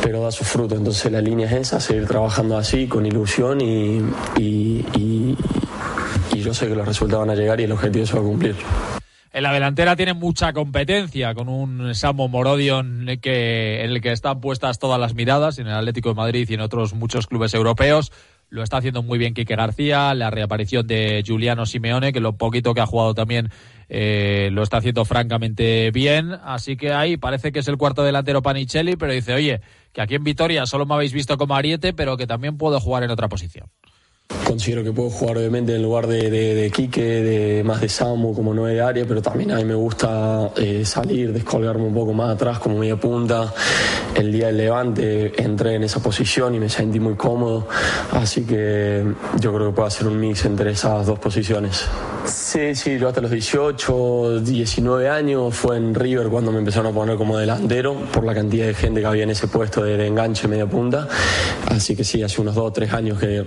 pero 0.05 0.21
da 0.21 0.31
su 0.31 0.43
fruto. 0.43 0.75
Entonces 0.75 1.11
la 1.11 1.19
línea 1.19 1.47
es 1.47 1.53
esa, 1.53 1.79
seguir 1.79 2.05
trabajando 2.05 2.57
así, 2.57 2.87
con 2.87 3.07
ilusión 3.07 3.59
y, 3.59 4.03
y, 4.37 5.35
yo 6.45 6.53
sé 6.53 6.67
que 6.67 6.75
los 6.75 6.87
resultados 6.87 7.25
van 7.25 7.35
a 7.35 7.39
llegar 7.39 7.59
y 7.59 7.63
el 7.63 7.71
objetivo 7.71 8.05
se 8.05 8.17
a 8.17 8.21
cumplir. 8.21 8.55
En 9.33 9.43
la 9.43 9.51
delantera 9.51 9.95
tiene 9.95 10.13
mucha 10.13 10.53
competencia 10.53 11.33
con 11.33 11.49
un 11.49 11.93
Samo 11.93 12.29
Morodio 12.29 12.79
en, 12.79 13.19
que, 13.19 13.83
en 13.83 13.91
el 13.91 13.99
que 13.99 14.11
están 14.11 14.39
puestas 14.39 14.79
todas 14.79 14.99
las 14.99 15.13
miradas 15.13 15.59
en 15.59 15.67
el 15.67 15.73
Atlético 15.73 16.09
de 16.09 16.15
Madrid 16.15 16.47
y 16.49 16.53
en 16.53 16.61
otros 16.61 16.93
muchos 16.93 17.27
clubes 17.27 17.53
europeos. 17.53 18.13
Lo 18.49 18.63
está 18.63 18.77
haciendo 18.77 19.01
muy 19.01 19.17
bien 19.17 19.33
Quique 19.33 19.55
García, 19.55 20.13
la 20.13 20.29
reaparición 20.29 20.85
de 20.85 21.23
Giuliano 21.25 21.65
Simeone, 21.65 22.13
que 22.13 22.19
lo 22.19 22.37
poquito 22.37 22.73
que 22.73 22.81
ha 22.81 22.85
jugado 22.85 23.15
también 23.15 23.49
eh, 23.89 24.49
lo 24.51 24.61
está 24.61 24.77
haciendo 24.77 25.03
francamente 25.03 25.89
bien. 25.91 26.31
Así 26.43 26.77
que 26.77 26.93
ahí 26.93 27.17
parece 27.17 27.51
que 27.51 27.59
es 27.59 27.67
el 27.67 27.77
cuarto 27.77 28.03
delantero 28.03 28.43
Panicelli, 28.43 28.95
pero 28.95 29.11
dice, 29.11 29.33
oye, 29.33 29.61
que 29.91 30.01
aquí 30.01 30.15
en 30.15 30.23
Vitoria 30.23 30.65
solo 30.67 30.85
me 30.85 30.93
habéis 30.93 31.11
visto 31.11 31.37
como 31.37 31.55
ariete, 31.55 31.91
pero 31.91 32.15
que 32.15 32.27
también 32.27 32.57
puedo 32.57 32.79
jugar 32.79 33.03
en 33.03 33.09
otra 33.09 33.27
posición. 33.27 33.67
Considero 34.45 34.83
que 34.83 34.91
puedo 34.91 35.09
jugar 35.09 35.37
obviamente 35.37 35.75
en 35.75 35.83
lugar 35.83 36.07
de, 36.07 36.29
de, 36.29 36.71
Quique, 36.71 37.01
de, 37.01 37.63
más 37.63 37.81
de 37.81 37.89
Samu 37.89 38.33
como 38.33 38.53
nueve 38.53 38.75
de 38.75 38.81
área, 38.81 39.05
pero 39.07 39.21
también 39.21 39.51
a 39.51 39.57
mí 39.57 39.65
me 39.65 39.75
gusta 39.75 40.51
eh, 40.55 40.85
salir, 40.85 41.33
descolgarme 41.33 41.83
un 41.85 41.93
poco 41.93 42.13
más 42.13 42.35
atrás 42.35 42.59
como 42.59 42.77
media 42.77 42.95
punta. 42.95 43.53
El 44.15 44.31
día 44.31 44.47
del 44.47 44.57
Levante 44.57 45.41
entré 45.41 45.75
en 45.75 45.83
esa 45.83 45.99
posición 45.99 46.55
y 46.55 46.59
me 46.59 46.69
sentí 46.69 46.99
muy 46.99 47.15
cómodo, 47.15 47.67
así 48.13 48.45
que 48.45 49.03
yo 49.39 49.53
creo 49.53 49.67
que 49.69 49.75
puedo 49.75 49.87
hacer 49.87 50.07
un 50.07 50.19
mix 50.19 50.45
entre 50.45 50.71
esas 50.71 51.05
dos 51.05 51.19
posiciones. 51.19 51.85
Sí, 52.55 52.73
sí, 52.73 52.97
yo 52.97 53.09
hasta 53.09 53.19
los 53.19 53.31
18, 53.31 54.39
19 54.39 55.09
años 55.09 55.53
fue 55.53 55.75
en 55.75 55.93
River 55.93 56.29
cuando 56.29 56.53
me 56.53 56.59
empezaron 56.59 56.89
a 56.89 56.95
poner 56.95 57.17
como 57.17 57.37
delantero 57.37 57.95
por 58.13 58.23
la 58.23 58.33
cantidad 58.33 58.65
de 58.65 58.73
gente 58.73 59.01
que 59.01 59.05
había 59.05 59.23
en 59.23 59.31
ese 59.31 59.49
puesto 59.49 59.83
de, 59.83 59.97
de 59.97 60.07
enganche 60.07 60.47
media 60.47 60.65
punta, 60.65 61.05
así 61.67 61.97
que 61.97 62.05
sí, 62.05 62.23
hace 62.23 62.39
unos 62.39 62.55
dos 62.55 62.67
o 62.67 62.71
tres 62.71 62.93
años 62.93 63.19
que 63.19 63.45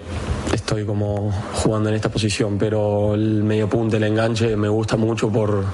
estoy 0.52 0.84
como 0.84 1.32
jugando 1.54 1.88
en 1.88 1.94
esta 1.94 2.10
posición, 2.10 2.58
pero 2.58 3.14
el 3.14 3.44
medio 3.44 3.66
punto, 3.66 3.96
el 3.96 4.04
enganche, 4.04 4.54
me 4.56 4.68
gusta 4.68 4.98
mucho 4.98 5.32
por, 5.32 5.64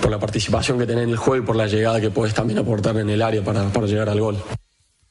por 0.00 0.08
la 0.08 0.20
participación 0.20 0.78
que 0.78 0.86
tenés 0.86 1.02
en 1.02 1.10
el 1.10 1.16
juego 1.16 1.42
y 1.42 1.44
por 1.44 1.56
la 1.56 1.66
llegada 1.66 2.00
que 2.00 2.10
puedes 2.10 2.34
también 2.34 2.60
aportar 2.60 2.96
en 2.98 3.10
el 3.10 3.20
área 3.20 3.42
para, 3.42 3.64
para 3.64 3.88
llegar 3.88 4.08
al 4.08 4.20
gol. 4.20 4.36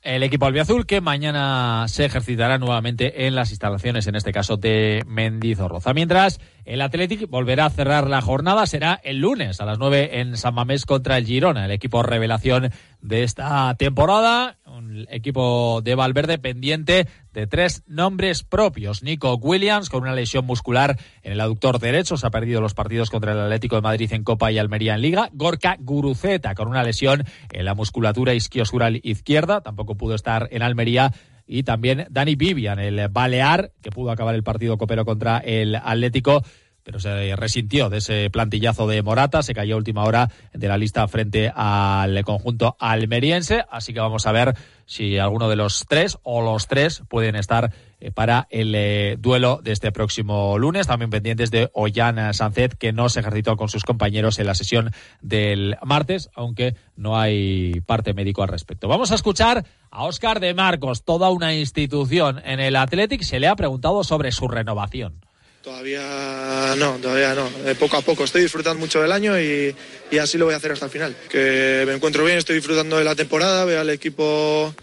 El 0.06 0.22
equipo 0.22 0.46
albiazul 0.46 0.86
que 0.86 1.02
mañana 1.02 1.88
se 1.88 2.06
ejercitará 2.06 2.60
nuevamente 2.60 3.26
en 3.26 3.34
las 3.34 3.50
instalaciones, 3.50 4.06
en 4.06 4.16
este 4.16 4.32
caso 4.32 4.56
de 4.56 5.02
Mendizorroza. 5.08 5.96
Mientras, 5.96 6.40
el 6.66 6.82
Athletic 6.82 7.30
volverá 7.30 7.66
a 7.66 7.70
cerrar 7.70 8.10
la 8.10 8.22
jornada, 8.22 8.66
será 8.66 9.00
el 9.04 9.20
lunes 9.20 9.62
a 9.62 9.66
las 9.66 9.78
9 9.78 10.20
en 10.20 10.36
San 10.36 10.56
Mamés 10.56 10.86
contra 10.86 11.18
el 11.18 11.26
Girona, 11.26 11.66
el 11.66 11.72
equipo 11.72 12.04
revelación 12.04 12.72
de 13.02 13.24
esta 13.24 13.74
temporada. 13.76 14.58
Un 14.66 15.08
equipo 15.10 15.82
de 15.84 15.96
Valverde 15.96 16.38
pendiente 16.38 17.08
de 17.34 17.48
tres 17.48 17.84
nombres 17.88 18.44
propios. 18.44 19.04
Nico 19.04 19.36
Williams, 19.36 19.90
con 19.90 20.02
una 20.02 20.14
lesión 20.14 20.46
muscular 20.46 20.98
en 21.22 21.34
el 21.34 21.42
aductor 21.42 21.80
derecho, 21.80 22.18
se 22.18 22.26
ha 22.28 22.32
perdido 22.32 22.62
los 22.62 22.74
partidos 22.74 23.10
contra 23.10 23.34
el 23.34 23.40
Atlético 23.40 23.76
de 23.76 23.82
Madrid 23.84 24.12
en 24.12 24.24
Copa 24.24 24.52
y 24.52 24.58
Almería 24.58 24.96
en 24.96 25.02
Liga. 25.02 25.30
Gorka 25.34 25.78
Guruceta, 25.80 26.56
con 26.56 26.68
una 26.68 26.84
lesión 26.84 27.24
en 27.52 27.66
la 27.66 27.76
musculatura 27.76 28.34
isquiosural 28.34 29.00
izquierda, 29.04 29.62
tampoco 29.62 29.96
pudo 29.96 30.16
estar 30.16 30.50
en 30.52 30.64
Almería 30.64 31.14
y 31.48 31.64
también 31.64 32.08
Dani 32.10 32.36
Vivian, 32.36 32.80
el 32.80 33.08
Balear, 33.10 33.72
que 33.82 33.92
pudo 33.92 34.12
acabar 34.12 34.36
el 34.36 34.44
partido 34.44 34.78
copero 34.78 35.06
contra 35.06 35.40
el 35.40 35.76
Atlético 35.76 36.44
pero 36.86 37.00
se 37.00 37.36
resintió 37.36 37.90
de 37.90 37.98
ese 37.98 38.30
plantillazo 38.30 38.86
de 38.88 39.02
Morata, 39.02 39.42
se 39.42 39.56
cayó 39.56 39.74
a 39.74 39.78
última 39.78 40.04
hora 40.04 40.30
de 40.54 40.68
la 40.68 40.78
lista 40.78 41.06
frente 41.08 41.52
al 41.54 42.24
conjunto 42.24 42.78
almeriense, 42.80 43.66
así 43.72 43.92
que 43.92 44.00
vamos 44.00 44.28
a 44.28 44.32
ver 44.32 44.56
si 44.86 45.18
alguno 45.18 45.50
de 45.50 45.56
los 45.56 45.86
tres 45.90 46.20
o 46.22 46.44
los 46.44 46.68
tres 46.68 47.02
pueden 47.10 47.36
estar 47.36 47.74
eh, 48.00 48.12
para 48.12 48.46
el 48.52 48.76
eh, 48.76 49.18
duelo 49.20 49.62
de 49.64 49.72
este 49.72 49.92
próximo 49.92 50.60
lunes. 50.60 50.86
También 50.86 51.10
pendientes 51.10 51.50
de 51.50 51.72
Ollán 51.74 52.36
Sancet, 52.36 52.78
que 52.78 52.94
no 52.94 53.10
se 53.10 53.22
ejercitó 53.22 53.58
con 53.58 53.68
sus 53.68 53.84
compañeros 53.84 54.38
en 54.38 54.46
la 54.46 54.54
sesión 54.54 54.92
del 55.22 55.78
martes, 55.84 56.30
aunque 56.36 56.76
no 56.96 57.18
hay 57.18 57.82
parte 57.88 58.14
médico 58.14 58.44
al 58.44 58.50
respecto. 58.50 58.88
Vamos 58.88 59.12
a 59.12 59.16
escuchar 59.16 59.66
a 59.90 60.04
Óscar 60.04 60.40
de 60.40 60.54
Marcos, 60.54 61.04
toda 61.04 61.32
una 61.32 61.56
institución 61.56 62.40
en 62.46 62.60
el 62.60 62.76
Athletic, 62.76 63.24
se 63.24 63.40
le 63.40 63.48
ha 63.48 63.56
preguntado 63.56 64.04
sobre 64.04 64.32
su 64.32 64.48
renovación. 64.48 65.25
Todavía 65.66 66.76
no, 66.78 66.92
todavía 67.02 67.34
no. 67.34 67.50
De 67.50 67.74
poco 67.74 67.98
a 67.98 68.02
poco. 68.04 68.24
Estoy 68.24 68.44
disfrutando 68.44 68.80
mucho 68.80 69.02
del 69.02 69.12
año 69.12 69.40
y, 69.42 69.76
así 70.22 70.38
lo 70.38 70.46
voy 70.46 70.54
a 70.54 70.58
hacer 70.58 70.72
hasta 70.72 70.86
el 70.86 70.92
final. 70.92 71.16
Que 71.28 71.86
me 71.88 71.94
encuentro 71.94 72.24
bien, 72.24 72.38
estoy 72.38 72.58
disfrutando 72.58 73.00
de 73.00 73.04
la 73.04 73.16
temporada, 73.16 73.66
veo 73.66 73.82
al 73.82 73.90
equipo 73.90 74.76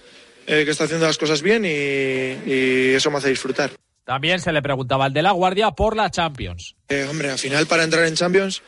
eh, 0.45 0.65
que 0.65 0.73
está 0.73 0.85
haciendo 0.85 1.07
las 1.07 1.19
cosas 1.19 1.41
bien 1.41 1.65
y, 1.65 2.95
eso 2.97 3.12
me 3.12 3.19
hace 3.19 3.29
disfrutar. 3.29 3.71
También 4.05 4.41
se 4.41 4.51
le 4.51 4.61
preguntaba 4.61 5.05
al 5.05 5.12
de 5.12 5.23
la 5.23 5.31
Guardia 5.31 5.71
por 5.71 5.95
la 5.95 6.11
Champions. 6.11 6.75
Eh, 6.89 7.07
hombre, 7.09 7.31
al 7.31 7.39
final 7.39 7.67
para 7.69 7.85
entrar 7.85 8.05
en 8.05 8.17
Champions, 8.17 8.62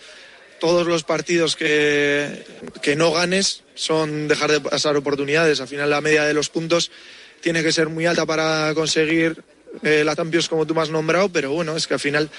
todos 0.61 0.87
los 0.87 1.03
partidos 1.03 1.57
que, 1.57 2.47
que 2.81 2.95
no 2.95 3.11
ganes 3.11 3.65
son 3.75 4.29
dejar 4.29 4.53
de 4.53 4.61
pasar 4.61 4.97
oportunidades. 4.97 5.61
Al 5.61 5.67
final 5.67 5.91
la 5.91 6.01
media 6.01 6.23
de 6.23 6.35
los 6.35 6.49
puntos 6.49 6.93
tiene 7.41 7.65
que 7.65 7.73
ser 7.73 7.89
muy 7.89 8.07
alta 8.07 8.25
para 8.25 8.73
conseguir 8.73 9.43
eh, 9.83 10.03
la 10.05 10.15
Champions 10.15 10.49
como 10.49 10.67
tú 10.67 10.75
me 10.75 10.83
has 10.83 10.91
nombrado, 10.91 11.29
pero 11.29 11.53
bueno, 11.53 11.77
es 11.77 11.87
que 11.87 11.95
al 11.95 12.01
final 12.01 12.31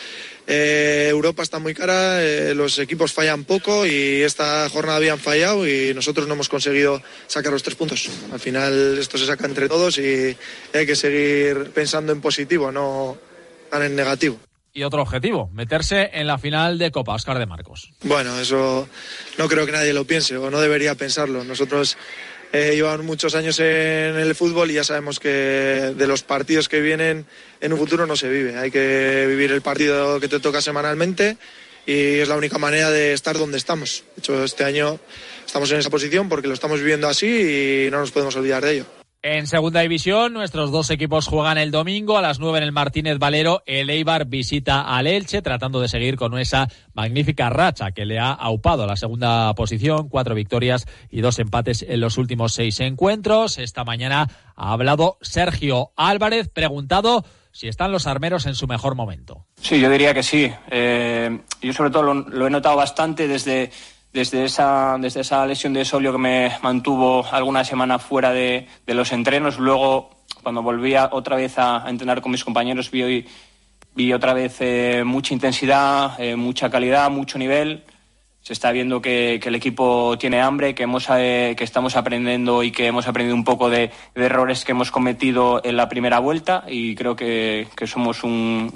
eh, 0.47 1.07
Europa 1.09 1.43
está 1.43 1.59
muy 1.59 1.73
cara, 1.73 2.23
eh, 2.23 2.55
los 2.55 2.79
equipos 2.79 3.13
fallan 3.13 3.43
poco 3.43 3.85
y 3.85 4.21
esta 4.21 4.69
jornada 4.69 4.97
habían 4.97 5.19
fallado 5.19 5.67
y 5.67 5.93
nosotros 5.93 6.27
no 6.27 6.33
hemos 6.35 6.49
conseguido 6.49 7.01
sacar 7.27 7.51
los 7.51 7.63
tres 7.63 7.75
puntos. 7.75 8.09
Al 8.31 8.39
final 8.39 8.97
esto 8.97 9.17
se 9.17 9.25
saca 9.25 9.45
entre 9.45 9.67
todos 9.67 9.97
y 9.97 10.35
hay 10.73 10.85
que 10.85 10.95
seguir 10.95 11.71
pensando 11.71 12.11
en 12.13 12.21
positivo, 12.21 12.71
no 12.71 13.17
en 13.71 13.95
negativo 13.95 14.39
y 14.75 14.83
otro 14.83 15.01
objetivo, 15.01 15.49
meterse 15.53 16.11
en 16.13 16.27
la 16.27 16.37
final 16.37 16.77
de 16.77 16.91
Copa 16.91 17.15
Oscar 17.15 17.39
de 17.39 17.45
Marcos. 17.45 17.93
Bueno, 18.03 18.37
eso 18.37 18.87
no 19.37 19.47
creo 19.47 19.65
que 19.65 19.71
nadie 19.71 19.93
lo 19.93 20.05
piense 20.05 20.35
o 20.35 20.51
no 20.51 20.59
debería 20.59 20.95
pensarlo. 20.95 21.45
Nosotros 21.45 21.97
eh, 22.55 22.73
llevan 22.73 23.05
muchos 23.05 23.35
años 23.35 23.59
en 23.59 24.15
el 24.15 24.33
fútbol 24.33 24.71
y 24.71 24.75
ya 24.75 24.83
sabemos 24.85 25.19
que 25.19 25.29
de 25.29 26.07
los 26.07 26.23
partidos 26.23 26.69
que 26.69 26.79
vienen 26.79 27.25
en 27.59 27.73
un 27.73 27.79
futuro 27.79 28.05
no 28.05 28.15
se 28.15 28.29
vive. 28.29 28.57
Hay 28.57 28.71
que 28.71 29.25
vivir 29.27 29.51
el 29.51 29.61
partido 29.61 30.19
que 30.21 30.29
te 30.29 30.39
toca 30.39 30.61
semanalmente 30.61 31.37
y 31.85 32.19
es 32.19 32.29
la 32.29 32.37
única 32.37 32.57
manera 32.57 32.91
de 32.91 33.11
estar 33.11 33.37
donde 33.37 33.57
estamos. 33.57 34.05
De 34.15 34.19
hecho, 34.19 34.43
este 34.43 34.63
año 34.63 34.99
estamos 35.45 35.69
en 35.71 35.79
esa 35.79 35.89
posición 35.89 36.29
porque 36.29 36.47
lo 36.47 36.53
estamos 36.53 36.79
viviendo 36.79 37.09
así 37.09 37.27
y 37.27 37.91
no 37.91 37.99
nos 37.99 38.11
podemos 38.11 38.35
olvidar 38.37 38.63
de 38.63 38.71
ello. 38.71 39.04
En 39.27 39.47
segunda 39.47 39.81
división, 39.81 40.33
nuestros 40.33 40.69
dos 40.69 40.91
equipos 40.91 41.25
juegan 41.25 41.57
el 41.57 41.71
domingo 41.71 42.15
a 42.15 42.21
las 42.21 42.39
9 42.39 42.59
en 42.59 42.63
el 42.63 42.71
Martínez 42.71 43.17
Valero. 43.17 43.63
El 43.65 43.89
Eibar 43.89 44.27
visita 44.27 44.81
al 44.81 45.07
Elche, 45.07 45.41
tratando 45.41 45.81
de 45.81 45.87
seguir 45.87 46.15
con 46.15 46.37
esa 46.37 46.67
magnífica 46.93 47.49
racha 47.49 47.89
que 47.89 48.05
le 48.05 48.19
ha 48.19 48.29
aupado 48.29 48.83
a 48.83 48.85
la 48.85 48.95
segunda 48.95 49.51
posición. 49.55 50.09
Cuatro 50.09 50.35
victorias 50.35 50.85
y 51.09 51.21
dos 51.21 51.39
empates 51.39 51.83
en 51.89 52.01
los 52.01 52.19
últimos 52.19 52.53
seis 52.53 52.79
encuentros. 52.81 53.57
Esta 53.57 53.83
mañana 53.83 54.29
ha 54.55 54.71
hablado 54.71 55.17
Sergio 55.21 55.89
Álvarez, 55.95 56.47
preguntado 56.47 57.25
si 57.51 57.67
están 57.67 57.91
los 57.91 58.05
armeros 58.05 58.45
en 58.45 58.53
su 58.53 58.67
mejor 58.67 58.93
momento. 58.93 59.47
Sí, 59.59 59.81
yo 59.81 59.89
diría 59.89 60.13
que 60.13 60.21
sí. 60.21 60.53
Eh, 60.69 61.39
yo 61.63 61.73
sobre 61.73 61.89
todo 61.89 62.13
lo 62.13 62.45
he 62.45 62.49
notado 62.51 62.75
bastante 62.75 63.27
desde 63.27 63.71
desde 64.15 64.45
esa, 64.45 64.95
desde 64.97 65.19
esa 65.19 65.45
lesión 65.45 65.73
de 65.73 65.83
solio 65.83 66.13
que 66.13 66.17
me 66.17 66.51
mantuvo 66.61 67.25
alguna 67.29 67.65
semana 67.65 67.99
fuera 67.99 68.31
de, 68.31 68.65
los 68.87 69.11
entrenos. 69.11 69.59
Luego, 69.59 70.09
cuando 70.41 70.63
volví 70.63 70.95
otra 70.95 71.35
vez 71.35 71.55
a, 71.57 71.83
entrenar 71.89 72.21
con 72.21 72.31
mis 72.31 72.45
compañeros, 72.45 72.89
vi, 72.89 73.25
vi 73.93 74.13
otra 74.13 74.33
vez 74.33 74.55
eh, 74.61 75.03
mucha 75.05 75.33
intensidad, 75.33 76.17
eh, 76.17 76.37
mucha 76.37 76.69
calidad, 76.69 77.11
mucho 77.11 77.37
nivel. 77.37 77.83
Se 78.39 78.53
está 78.53 78.71
viendo 78.71 79.01
que, 79.01 79.35
el 79.35 79.55
equipo 79.55 80.17
tiene 80.17 80.39
hambre, 80.39 80.73
que, 80.73 80.83
hemos, 80.83 81.07
eh, 81.09 81.53
que 81.57 81.65
estamos 81.65 81.97
aprendiendo 81.97 82.63
y 82.63 82.71
que 82.71 82.87
hemos 82.87 83.09
aprendido 83.09 83.35
un 83.35 83.43
poco 83.43 83.69
de, 83.69 83.91
errores 84.15 84.63
que 84.63 84.71
hemos 84.71 84.91
cometido 84.91 85.59
en 85.65 85.75
la 85.75 85.89
primera 85.89 86.19
vuelta 86.19 86.63
y 86.69 86.95
creo 86.95 87.17
que, 87.17 87.67
que 87.75 87.85
somos 87.85 88.23
un, 88.23 88.71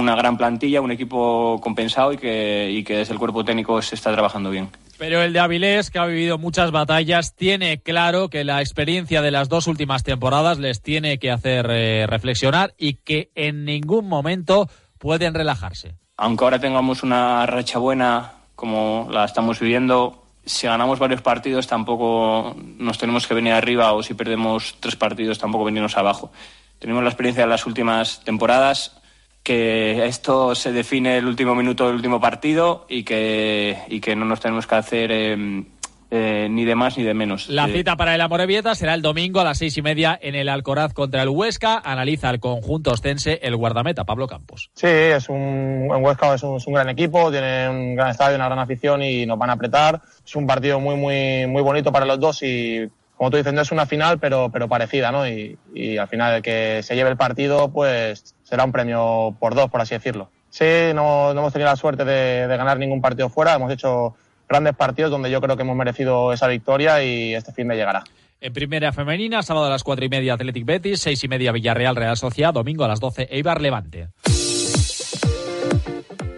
una 0.00 0.16
gran 0.16 0.36
plantilla, 0.36 0.80
un 0.80 0.90
equipo 0.90 1.60
compensado 1.62 2.12
y 2.12 2.18
que, 2.18 2.70
y 2.70 2.84
que 2.84 2.96
desde 2.98 3.12
el 3.12 3.18
cuerpo 3.18 3.44
técnico 3.44 3.80
se 3.82 3.94
está 3.94 4.12
trabajando 4.12 4.50
bien. 4.50 4.68
Pero 4.98 5.22
el 5.22 5.32
de 5.32 5.40
Avilés, 5.40 5.90
que 5.90 5.98
ha 5.98 6.06
vivido 6.06 6.38
muchas 6.38 6.70
batallas, 6.70 7.34
tiene 7.34 7.80
claro 7.80 8.28
que 8.28 8.44
la 8.44 8.60
experiencia 8.60 9.22
de 9.22 9.30
las 9.30 9.48
dos 9.48 9.66
últimas 9.66 10.04
temporadas 10.04 10.58
les 10.58 10.82
tiene 10.82 11.18
que 11.18 11.30
hacer 11.30 11.66
eh, 11.70 12.06
reflexionar 12.06 12.74
y 12.78 12.94
que 12.94 13.30
en 13.34 13.64
ningún 13.64 14.08
momento 14.08 14.68
pueden 14.98 15.34
relajarse. 15.34 15.94
Aunque 16.16 16.44
ahora 16.44 16.60
tengamos 16.60 17.02
una 17.02 17.44
racha 17.46 17.78
buena 17.78 18.32
como 18.54 19.08
la 19.10 19.24
estamos 19.24 19.58
viviendo, 19.58 20.24
si 20.46 20.66
ganamos 20.66 20.98
varios 20.98 21.22
partidos 21.22 21.66
tampoco 21.66 22.54
nos 22.78 22.98
tenemos 22.98 23.26
que 23.26 23.34
venir 23.34 23.52
arriba 23.52 23.92
o 23.92 24.02
si 24.02 24.14
perdemos 24.14 24.76
tres 24.78 24.94
partidos 24.94 25.38
tampoco 25.38 25.64
venirnos 25.64 25.96
abajo. 25.96 26.30
Tenemos 26.78 27.02
la 27.02 27.08
experiencia 27.08 27.44
de 27.44 27.50
las 27.50 27.66
últimas 27.66 28.22
temporadas 28.24 29.00
que 29.44 30.06
esto 30.06 30.54
se 30.54 30.72
define 30.72 31.18
el 31.18 31.26
último 31.26 31.54
minuto 31.54 31.86
del 31.86 31.96
último 31.96 32.18
partido 32.18 32.86
y 32.88 33.04
que, 33.04 33.78
y 33.88 34.00
que 34.00 34.16
no 34.16 34.24
nos 34.24 34.40
tenemos 34.40 34.66
que 34.66 34.74
hacer 34.74 35.12
em, 35.12 35.66
eh, 36.10 36.48
ni 36.50 36.64
de 36.64 36.74
más 36.74 36.96
ni 36.96 37.04
de 37.04 37.12
menos. 37.12 37.50
La 37.50 37.68
eh, 37.68 37.72
cita 37.72 37.94
para 37.96 38.14
el 38.14 38.20
Amorebieta 38.22 38.74
será 38.74 38.94
el 38.94 39.02
domingo 39.02 39.40
a 39.40 39.44
las 39.44 39.58
seis 39.58 39.76
y 39.76 39.82
media 39.82 40.18
en 40.20 40.34
el 40.34 40.48
Alcoraz 40.48 40.94
contra 40.94 41.22
el 41.22 41.28
Huesca. 41.28 41.82
Analiza 41.84 42.30
el 42.30 42.40
conjunto 42.40 42.92
ostense 42.92 43.40
el 43.42 43.54
guardameta 43.54 44.04
Pablo 44.04 44.26
Campos. 44.26 44.70
Sí, 44.74 44.86
es 44.86 45.28
un, 45.28 45.88
Huesca 45.90 46.34
es 46.34 46.42
un, 46.42 46.58
gran 46.72 46.88
equipo, 46.88 47.30
tiene 47.30 47.68
un 47.68 47.96
gran 47.96 48.10
estadio, 48.10 48.36
una 48.36 48.46
gran 48.46 48.60
afición 48.60 49.02
y 49.02 49.26
nos 49.26 49.38
van 49.38 49.50
a 49.50 49.54
apretar. 49.54 50.00
Es 50.24 50.34
un 50.36 50.46
partido 50.46 50.80
muy, 50.80 50.96
muy, 50.96 51.46
muy 51.46 51.62
bonito 51.62 51.92
para 51.92 52.06
los 52.06 52.18
dos 52.18 52.42
y 52.42 52.88
como 53.16 53.30
tú 53.30 53.36
dices, 53.36 53.52
no 53.52 53.62
es 53.62 53.72
una 53.72 53.86
final, 53.86 54.18
pero, 54.18 54.50
pero 54.50 54.68
parecida, 54.68 55.12
¿no? 55.12 55.26
Y, 55.28 55.58
al 55.98 56.08
final 56.08 56.36
el 56.36 56.42
que 56.42 56.82
se 56.82 56.94
lleve 56.96 57.10
el 57.10 57.16
partido, 57.16 57.70
pues 57.70 58.34
será 58.42 58.64
un 58.64 58.72
premio 58.72 59.36
por 59.38 59.54
dos, 59.54 59.70
por 59.70 59.80
así 59.80 59.94
decirlo. 59.94 60.30
Sí, 60.50 60.64
no, 60.94 61.30
hemos 61.30 61.52
tenido 61.52 61.70
la 61.70 61.76
suerte 61.76 62.04
de, 62.04 62.46
de, 62.46 62.56
ganar 62.56 62.78
ningún 62.78 63.00
partido 63.00 63.28
fuera, 63.28 63.54
hemos 63.54 63.72
hecho 63.72 64.14
grandes 64.48 64.74
partidos 64.74 65.10
donde 65.10 65.30
yo 65.30 65.40
creo 65.40 65.56
que 65.56 65.62
hemos 65.62 65.76
merecido 65.76 66.32
esa 66.32 66.46
victoria 66.46 67.02
y 67.02 67.34
este 67.34 67.52
fin 67.52 67.68
de 67.68 67.76
llegará. 67.76 68.04
En 68.40 68.52
primera 68.52 68.92
femenina, 68.92 69.42
sábado 69.42 69.66
a 69.66 69.70
las 69.70 69.82
cuatro 69.82 70.04
y 70.04 70.08
media 70.08 70.34
Athletic 70.34 70.66
Betis, 70.66 71.00
seis 71.00 71.24
y 71.24 71.28
media 71.28 71.50
Villarreal 71.50 71.96
Real 71.96 72.16
Sociedad, 72.16 72.52
domingo 72.52 72.84
a 72.84 72.88
las 72.88 73.00
doce 73.00 73.26
Eibar 73.30 73.60
Levante. 73.60 74.08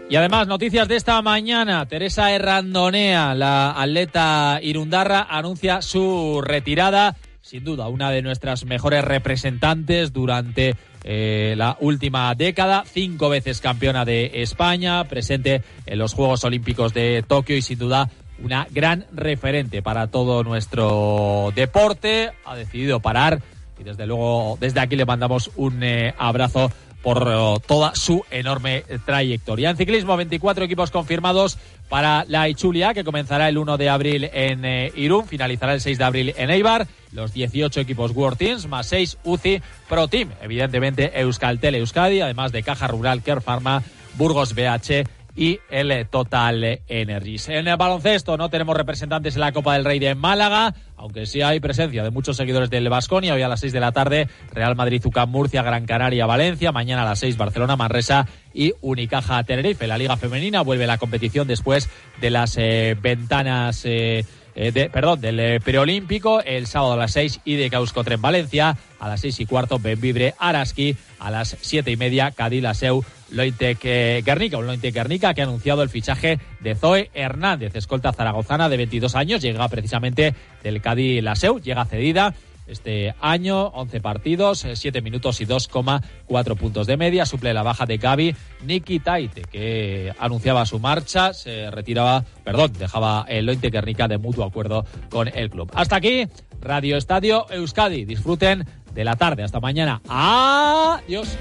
Y 0.09 0.15
además, 0.15 0.47
noticias 0.47 0.87
de 0.87 0.95
esta 0.95 1.21
mañana. 1.21 1.85
Teresa 1.87 2.31
Errandonea, 2.31 3.35
la 3.35 3.73
atleta 3.73 4.61
irundarra, 4.63 5.27
anuncia 5.29 5.83
su 5.83 6.41
retirada. 6.45 7.17
Sin 7.41 7.65
duda, 7.65 7.89
una 7.89 8.13
de 8.13 8.23
nuestras 8.23 8.65
mejores 8.67 9.05
representantes 9.05 10.13
durante 10.13 10.77
eh, 11.03 11.55
la 11.57 11.77
última 11.81 12.33
década. 12.37 12.85
Cinco 12.87 13.29
veces 13.29 13.61
campeona 13.61 14.05
de 14.05 14.43
España, 14.43 15.03
presente 15.05 15.63
en 15.87 15.99
los 15.99 16.15
Juegos 16.15 16.45
Olímpicos 16.45 16.95
de 16.95 17.25
Tokio 17.27 17.57
y 17.57 17.63
sin 17.63 17.81
duda 17.81 18.09
una 18.39 18.69
gran 18.71 19.07
referente 19.13 19.83
para 19.83 20.07
todo 20.07 20.45
nuestro 20.45 21.53
deporte. 21.57 22.31
Ha 22.45 22.55
decidido 22.55 23.01
parar 23.01 23.41
y 23.79 23.83
desde 23.83 24.07
luego 24.07 24.57
desde 24.61 24.81
aquí 24.81 24.95
le 24.95 25.05
mandamos 25.05 25.51
un 25.57 25.83
eh, 25.83 26.15
abrazo 26.17 26.71
por 27.03 27.27
eh, 27.29 27.61
toda 27.67 27.95
su 27.95 28.25
enorme 28.31 28.85
trayectoria. 29.05 29.71
En 29.71 29.77
ciclismo, 29.77 30.17
24 30.17 30.65
equipos 30.65 30.91
confirmados 30.91 31.59
para 31.89 32.25
la 32.29 32.49
Ichulia, 32.49 32.95
que 32.95 33.05
comenzará 33.05 33.49
el 33.49 33.59
1 33.59 33.77
de 33.77 33.89
abril 33.89 34.31
en 34.33 34.65
eh, 34.65 34.93
Irún, 34.97 35.27
finalizará 35.27 35.75
el 35.75 35.81
6 35.81 35.99
de 35.99 36.05
abril 36.05 36.35
en 36.37 36.51
Eibar. 36.51 36.87
Los 37.13 37.33
18 37.33 37.81
equipos 37.81 38.11
World 38.11 38.39
Teams, 38.39 38.67
más 38.67 38.89
6 38.89 39.19
UCI 39.25 39.63
Pro 39.89 40.09
Team. 40.09 40.31
Evidentemente, 40.43 41.19
Euskaltel 41.21 41.77
Euskadi, 41.77 42.21
además 42.21 42.53
de 42.53 42.63
Caja 42.63 42.89
Rural, 42.89 43.23
Care 43.23 43.41
Pharma, 43.41 43.83
Burgos 44.15 44.55
BH 44.55 45.05
y 45.37 45.61
el 45.71 46.09
Total 46.09 46.81
Energies. 46.89 47.49
En 47.49 47.69
el 47.69 47.77
baloncesto 47.77 48.37
no 48.37 48.49
tenemos 48.49 48.77
representantes 48.77 49.35
en 49.35 49.41
la 49.41 49.53
Copa 49.53 49.75
del 49.75 49.85
Rey 49.85 49.99
de 49.99 50.15
Málaga, 50.15 50.75
aunque 50.97 51.27
sí 51.27 51.43
hay 51.43 51.61
presencia 51.61 52.03
de 52.03 52.11
muchos 52.11 52.37
seguidores 52.37 52.71
del 52.71 52.89
Vasconia. 52.89 53.35
Hoy 53.35 53.43
a 53.43 53.49
las 53.49 53.61
6 53.61 53.73
de 53.73 53.81
la 53.81 53.93
tarde, 53.93 54.29
Real 54.53 54.75
Madrid, 54.75 55.05
Ucam, 55.05 55.31
Murcia, 55.31 55.63
Gran 55.63 55.87
Canaria, 55.87 56.27
Valencia. 56.27 56.73
Mañana 56.73 57.03
a 57.03 57.05
las 57.05 57.19
6, 57.19 57.37
Barcelona, 57.37 57.77
Manresa 57.77 58.27
y 58.55 58.73
Unicaja 58.81 59.45
Tenerife. 59.45 59.87
La 59.87 59.99
Liga 59.99 60.17
Femenina 60.17 60.63
vuelve 60.63 60.85
a 60.85 60.89
la 60.89 60.99
competición 60.99 61.47
después 61.47 61.91
de 62.21 62.31
las 62.31 62.57
eh, 62.57 62.97
ventanas. 63.01 63.85
Eh, 63.85 64.25
eh, 64.57 64.73
de, 64.73 64.89
perdón, 64.89 65.21
del 65.21 65.39
eh, 65.39 65.61
preolímpico, 65.61 66.41
el 66.41 66.67
sábado 66.67 66.95
a 66.95 66.97
las 66.97 67.13
6 67.13 67.41
y 67.45 67.57
de 67.57 67.69
Causcotre 67.69 68.15
en 68.15 68.23
Valencia, 68.23 68.77
a 68.99 69.09
las 69.09 69.21
6 69.21 69.41
y 69.41 69.47
cuarto 69.47 69.79
Benvibre 69.79 70.35
Araski, 70.39 70.97
a 71.19 71.31
las 71.31 71.57
7 71.61 71.91
y 71.91 71.97
media 71.99 72.31
Cádiz 72.31 72.63
Laseu 72.63 73.05
Lointec 73.31 73.79
eh, 73.85 74.23
Guernica, 74.25 74.57
un 74.57 74.67
Lointec 74.67 74.95
Guernica 74.95 75.35
que 75.35 75.43
ha 75.43 75.45
anunciado 75.45 75.83
el 75.83 75.91
fichaje 75.91 76.39
de 76.61 76.75
Zoe 76.75 77.11
Hernández, 77.13 77.77
escolta 77.77 78.15
zaragozana 78.15 78.71
de 78.71 78.79
22 78.79 79.15
años, 79.15 79.43
llega 79.43 79.69
precisamente 79.69 80.35
del 80.63 80.81
Cádiz 80.81 81.23
Laseu, 81.23 81.61
llega 81.61 81.85
cedida 81.85 82.35
este 82.67 83.15
año, 83.21 83.69
11 83.69 84.01
partidos, 84.01 84.67
7 84.75 85.01
minutos 85.03 85.41
y 85.41 85.47
2,4 85.47 86.57
puntos 86.57 86.87
de 86.87 86.97
media. 86.97 87.27
Suple 87.27 87.55
la 87.55 87.63
baja 87.63 87.87
de 87.87 87.99
Gaby 87.99 88.35
Niki 88.65 89.01
Taite, 89.01 89.43
que 89.43 90.13
anunciaba 90.19 90.67
su 90.67 90.79
marcha, 90.79 91.33
se 91.33 91.71
retiraba, 91.71 92.25
perdón, 92.45 92.73
dejaba 92.79 93.25
el 93.29 93.47
Lointe 93.47 93.71
Guernica 93.71 94.09
de 94.09 94.19
mutuo 94.19 94.45
acuerdo 94.45 94.85
con 95.11 95.29
el 95.29 95.51
club. 95.51 95.71
Hasta 95.75 95.97
aquí, 95.97 96.27
Radio 96.61 96.97
Estadio 96.97 97.47
Euskadi. 97.51 98.05
Disfruten 98.05 98.67
de 98.93 99.05
la 99.05 99.17
tarde. 99.17 99.43
Hasta 99.43 99.61
mañana. 99.61 100.01
Adiós. 100.09 101.37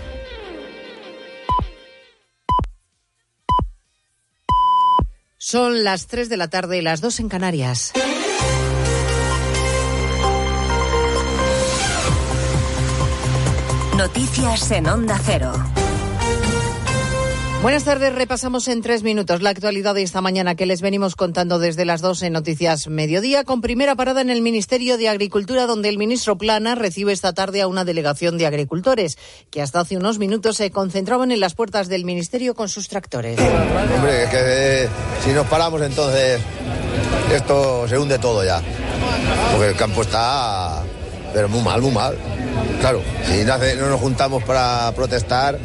Son 5.38 5.84
las 5.84 6.08
3 6.08 6.28
de 6.30 6.38
la 6.38 6.50
tarde 6.50 6.80
y 6.80 6.82
las 6.82 7.02
2 7.02 7.20
en 7.20 7.30
Canarias. 7.30 7.94
Noticias 13.98 14.72
en 14.72 14.88
Onda 14.88 15.18
Cero. 15.24 15.54
Buenas 17.62 17.86
tardes, 17.86 18.14
repasamos 18.14 18.68
en 18.68 18.82
tres 18.82 19.04
minutos 19.04 19.42
la 19.42 19.52
actualidad 19.52 19.96
de 19.96 20.04
esta 20.04 20.20
mañana 20.20 20.56
que 20.56 20.66
les 20.66 20.82
venimos 20.82 21.16
contando 21.16 21.60
desde 21.60 21.86
las 21.86 22.02
dos 22.02 22.22
en 22.22 22.34
Noticias 22.34 22.88
Mediodía, 22.88 23.46
con 23.46 23.62
primera 23.62 23.96
parada 23.96 24.20
en 24.20 24.30
el 24.30 24.42
Ministerio 24.42 24.98
de 24.98 25.08
Agricultura, 25.08 25.66
donde 25.66 25.88
el 25.88 25.98
ministro 25.98 26.38
Plana 26.38 26.76
recibe 26.76 27.14
esta 27.14 27.34
tarde 27.34 27.62
a 27.62 27.68
una 27.68 27.86
delegación 27.86 28.38
de 28.38 28.46
agricultores, 28.46 29.18
que 29.50 29.62
hasta 29.62 29.80
hace 29.80 29.96
unos 29.96 30.20
minutos 30.20 30.58
se 30.58 30.72
concentraban 30.72 31.32
en 31.32 31.40
las 31.40 31.56
puertas 31.56 31.88
del 31.88 32.04
Ministerio 32.04 32.54
con 32.54 32.68
sus 32.68 32.90
tractores. 32.90 33.40
Hombre, 33.40 34.28
que 34.30 34.84
eh, 34.84 34.90
si 35.24 35.32
nos 35.32 35.48
paramos 35.48 35.82
entonces 35.82 36.42
esto 37.34 37.88
se 37.88 37.98
hunde 37.98 38.20
todo 38.20 38.44
ya, 38.44 38.62
porque 39.54 39.70
el 39.70 39.76
campo 39.78 40.02
está, 40.02 40.84
pero 41.34 41.48
muy 41.48 41.62
mal, 41.62 41.82
muy 41.82 41.92
mal. 41.92 42.18
Claro, 42.86 43.02
si 43.26 43.44
no, 43.44 43.58
no 43.58 43.90
nos 43.90 44.00
juntamos 44.00 44.44
para 44.44 44.92
protestar, 44.96 45.58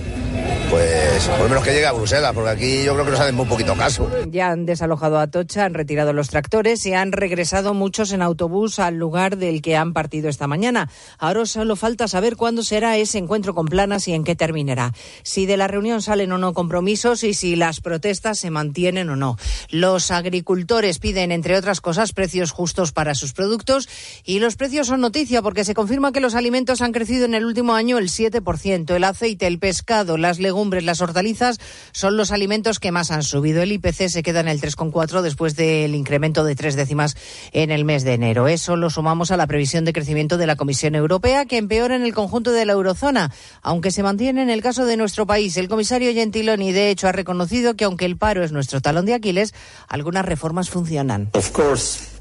pues 0.70 1.26
por 1.28 1.40
lo 1.40 1.48
menos 1.48 1.64
que 1.64 1.72
llegue 1.72 1.86
a 1.86 1.92
Bruselas, 1.92 2.32
porque 2.32 2.50
aquí 2.50 2.84
yo 2.84 2.92
creo 2.94 3.04
que 3.04 3.10
nos 3.10 3.20
hacen 3.20 3.34
muy 3.34 3.46
poquito 3.46 3.74
caso. 3.74 4.08
Ya 4.30 4.50
han 4.50 4.66
desalojado 4.66 5.18
a 5.18 5.26
Tocha, 5.26 5.64
han 5.64 5.74
retirado 5.74 6.12
los 6.12 6.28
tractores 6.28 6.86
y 6.86 6.94
han 6.94 7.10
regresado 7.10 7.74
muchos 7.74 8.12
en 8.12 8.22
autobús 8.22 8.78
al 8.78 8.96
lugar 8.96 9.36
del 9.36 9.62
que 9.62 9.76
han 9.76 9.92
partido 9.92 10.28
esta 10.28 10.46
mañana. 10.46 10.88
Ahora 11.18 11.44
solo 11.46 11.74
falta 11.74 12.06
saber 12.06 12.36
cuándo 12.36 12.62
será 12.62 12.96
ese 12.96 13.18
encuentro 13.18 13.54
con 13.54 13.66
planas 13.66 14.06
y 14.06 14.12
en 14.12 14.22
qué 14.22 14.36
terminará. 14.36 14.92
Si 15.24 15.46
de 15.46 15.56
la 15.56 15.66
reunión 15.66 16.02
salen 16.02 16.30
o 16.32 16.38
no 16.38 16.54
compromisos 16.54 17.24
y 17.24 17.34
si 17.34 17.56
las 17.56 17.80
protestas 17.80 18.38
se 18.38 18.50
mantienen 18.50 19.10
o 19.10 19.16
no. 19.16 19.36
Los 19.70 20.10
agricultores 20.10 20.98
piden, 21.00 21.32
entre 21.32 21.56
otras 21.56 21.80
cosas, 21.80 22.12
precios 22.12 22.52
justos 22.52 22.92
para 22.92 23.14
sus 23.14 23.32
productos 23.32 23.88
y 24.24 24.38
los 24.38 24.56
precios 24.56 24.86
son 24.86 25.00
noticia 25.00 25.42
porque 25.42 25.64
se 25.64 25.74
confirma 25.74 26.12
que 26.12 26.20
los 26.20 26.34
alimentos 26.36 26.80
han 26.80 26.92
crecido 26.92 27.24
en 27.24 27.34
el 27.34 27.44
último 27.44 27.74
año 27.74 27.98
el 27.98 28.08
7%. 28.08 28.94
El 28.94 29.04
aceite, 29.04 29.46
el 29.46 29.58
pescado, 29.58 30.16
las 30.16 30.38
legumbres, 30.38 30.59
las 30.68 31.00
hortalizas 31.00 31.58
son 31.92 32.16
los 32.16 32.32
alimentos 32.32 32.78
que 32.78 32.92
más 32.92 33.10
han 33.10 33.22
subido. 33.22 33.62
El 33.62 33.72
IPC 33.72 34.08
se 34.08 34.22
queda 34.22 34.40
en 34.40 34.48
el 34.48 34.60
3,4 34.60 35.22
después 35.22 35.56
del 35.56 35.94
incremento 35.94 36.44
de 36.44 36.54
tres 36.54 36.76
décimas 36.76 37.16
en 37.52 37.70
el 37.70 37.84
mes 37.84 38.04
de 38.04 38.14
enero. 38.14 38.48
Eso 38.48 38.76
lo 38.76 38.90
sumamos 38.90 39.30
a 39.30 39.36
la 39.36 39.46
previsión 39.46 39.84
de 39.84 39.92
crecimiento 39.92 40.36
de 40.36 40.46
la 40.46 40.56
Comisión 40.56 40.94
Europea, 40.94 41.46
que 41.46 41.56
empeora 41.56 41.96
en 41.96 42.02
el 42.02 42.14
conjunto 42.14 42.52
de 42.52 42.66
la 42.66 42.74
eurozona, 42.74 43.32
aunque 43.62 43.90
se 43.90 44.02
mantiene 44.02 44.42
en 44.42 44.50
el 44.50 44.62
caso 44.62 44.84
de 44.84 44.96
nuestro 44.96 45.26
país. 45.26 45.56
El 45.56 45.68
comisario 45.68 46.12
Gentiloni, 46.12 46.72
de 46.72 46.90
hecho, 46.90 47.08
ha 47.08 47.12
reconocido 47.12 47.74
que 47.74 47.84
aunque 47.84 48.04
el 48.04 48.16
paro 48.16 48.44
es 48.44 48.52
nuestro 48.52 48.80
talón 48.80 49.06
de 49.06 49.14
Aquiles, 49.14 49.54
algunas 49.88 50.24
reformas 50.24 50.70
funcionan. 50.70 51.30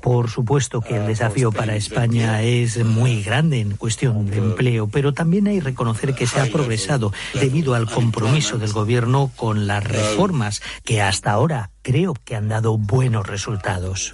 Por 0.01 0.29
supuesto 0.29 0.81
que 0.81 0.97
el 0.97 1.07
desafío 1.07 1.51
para 1.51 1.75
España 1.75 2.41
es 2.41 2.83
muy 2.83 3.21
grande 3.21 3.59
en 3.59 3.75
cuestión 3.75 4.29
de 4.29 4.38
empleo, 4.38 4.88
pero 4.88 5.13
también 5.13 5.47
hay 5.47 5.59
que 5.59 5.65
reconocer 5.65 6.15
que 6.15 6.27
se 6.27 6.39
ha 6.39 6.45
progresado 6.45 7.12
debido 7.33 7.75
al 7.75 7.89
compromiso 7.89 8.57
del 8.57 8.71
Gobierno 8.71 9.31
con 9.35 9.67
las 9.67 9.83
reformas 9.83 10.62
que 10.83 11.01
hasta 11.01 11.31
ahora 11.31 11.71
creo 11.81 12.13
que 12.23 12.35
han 12.35 12.49
dado 12.49 12.77
buenos 12.77 13.27
resultados. 13.27 14.13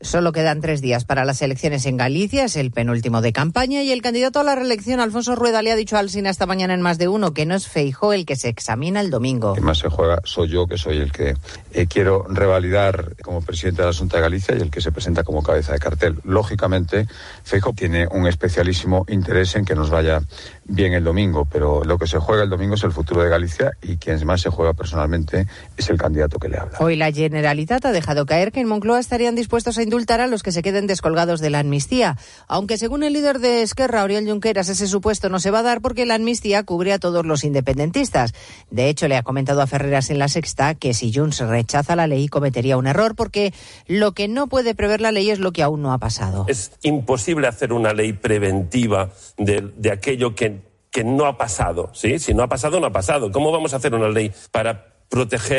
Solo 0.00 0.30
quedan 0.30 0.60
tres 0.60 0.80
días 0.80 1.04
para 1.04 1.24
las 1.24 1.42
elecciones 1.42 1.84
en 1.84 1.96
Galicia, 1.96 2.44
es 2.44 2.54
el 2.54 2.70
penúltimo 2.70 3.20
de 3.20 3.32
campaña 3.32 3.82
y 3.82 3.90
el 3.90 4.00
candidato 4.00 4.38
a 4.38 4.44
la 4.44 4.54
reelección, 4.54 5.00
Alfonso 5.00 5.34
Rueda, 5.34 5.60
le 5.60 5.72
ha 5.72 5.76
dicho 5.76 5.96
al 5.96 6.08
Sina 6.08 6.30
esta 6.30 6.46
mañana 6.46 6.72
en 6.72 6.80
más 6.80 6.98
de 6.98 7.08
uno 7.08 7.34
que 7.34 7.46
no 7.46 7.56
es 7.56 7.66
Feijó 7.66 8.12
el 8.12 8.24
que 8.24 8.36
se 8.36 8.48
examina 8.48 9.00
el 9.00 9.10
domingo. 9.10 9.54
que 9.54 9.60
más 9.60 9.78
se 9.78 9.88
juega 9.88 10.20
soy 10.22 10.50
yo, 10.50 10.68
que 10.68 10.78
soy 10.78 10.98
el 10.98 11.10
que 11.10 11.34
eh, 11.72 11.86
quiero 11.88 12.24
revalidar 12.28 13.16
como 13.22 13.42
presidente 13.42 13.82
de 13.82 13.88
la 13.88 13.94
Junta 13.94 14.18
de 14.18 14.22
Galicia 14.22 14.54
y 14.56 14.60
el 14.60 14.70
que 14.70 14.80
se 14.80 14.92
presenta 14.92 15.24
como 15.24 15.42
cabeza 15.42 15.72
de 15.72 15.80
cartel. 15.80 16.20
Lógicamente, 16.22 17.08
Feijóo 17.42 17.72
tiene 17.72 18.06
un 18.06 18.28
especialísimo 18.28 19.04
interés 19.08 19.56
en 19.56 19.64
que 19.64 19.74
nos 19.74 19.90
vaya 19.90 20.22
bien 20.64 20.92
el 20.92 21.02
domingo, 21.02 21.48
pero 21.50 21.82
lo 21.82 21.98
que 21.98 22.06
se 22.06 22.18
juega 22.18 22.44
el 22.44 22.50
domingo 22.50 22.74
es 22.74 22.84
el 22.84 22.92
futuro 22.92 23.22
de 23.22 23.30
Galicia 23.30 23.72
y 23.82 23.96
quien 23.96 24.24
más 24.24 24.42
se 24.42 24.50
juega 24.50 24.74
personalmente 24.74 25.46
es 25.76 25.90
el 25.90 25.98
candidato 25.98 26.38
que 26.38 26.48
le 26.48 26.58
habla. 26.58 26.78
Hoy 26.78 26.94
la 26.94 27.10
Generalitat 27.10 27.84
ha 27.86 27.92
dejado 27.92 28.26
caer 28.26 28.52
que 28.52 28.60
en 28.60 28.68
Moncloa 28.68 29.00
estarían 29.00 29.34
dispuestos 29.34 29.76
a 29.78 29.82
indultar 29.88 30.20
a 30.20 30.26
los 30.26 30.42
que 30.42 30.52
se 30.52 30.60
queden 30.60 30.86
descolgados 30.86 31.40
de 31.40 31.48
la 31.48 31.60
amnistía, 31.60 32.18
aunque 32.46 32.76
según 32.76 33.02
el 33.02 33.14
líder 33.14 33.38
de 33.38 33.62
Esquerra, 33.62 34.04
Oriol 34.04 34.28
Junqueras, 34.28 34.68
ese 34.68 34.86
supuesto 34.86 35.30
no 35.30 35.40
se 35.40 35.50
va 35.50 35.60
a 35.60 35.62
dar 35.62 35.80
porque 35.80 36.04
la 36.04 36.16
amnistía 36.16 36.62
cubre 36.62 36.92
a 36.92 36.98
todos 36.98 37.24
los 37.24 37.42
independentistas. 37.42 38.34
De 38.70 38.90
hecho, 38.90 39.08
le 39.08 39.16
ha 39.16 39.22
comentado 39.22 39.62
a 39.62 39.66
Ferreras 39.66 40.10
en 40.10 40.18
la 40.18 40.28
Sexta 40.28 40.74
que 40.74 40.92
si 40.92 41.10
Junts 41.10 41.40
rechaza 41.40 41.96
la 41.96 42.06
ley 42.06 42.28
cometería 42.28 42.76
un 42.76 42.86
error 42.86 43.14
porque 43.14 43.54
lo 43.86 44.12
que 44.12 44.28
no 44.28 44.46
puede 44.46 44.74
prever 44.74 45.00
la 45.00 45.10
ley 45.10 45.30
es 45.30 45.38
lo 45.38 45.52
que 45.52 45.62
aún 45.62 45.80
no 45.80 45.94
ha 45.94 45.98
pasado. 45.98 46.44
Es 46.48 46.72
imposible 46.82 47.48
hacer 47.48 47.72
una 47.72 47.94
ley 47.94 48.12
preventiva 48.12 49.08
de, 49.38 49.90
aquello 49.90 50.34
que, 50.34 50.60
que 50.90 51.02
no 51.02 51.24
ha 51.24 51.38
pasado. 51.38 51.90
¿sí? 51.94 52.18
Si 52.18 52.34
no 52.34 52.42
ha 52.42 52.48
pasado, 52.48 52.78
no 52.78 52.88
ha 52.88 52.92
pasado. 52.92 53.32
¿Cómo 53.32 53.50
vamos 53.52 53.72
a 53.72 53.76
hacer 53.76 53.94
una 53.94 54.10
ley 54.10 54.32
para 54.50 54.98
proteger 55.08 55.56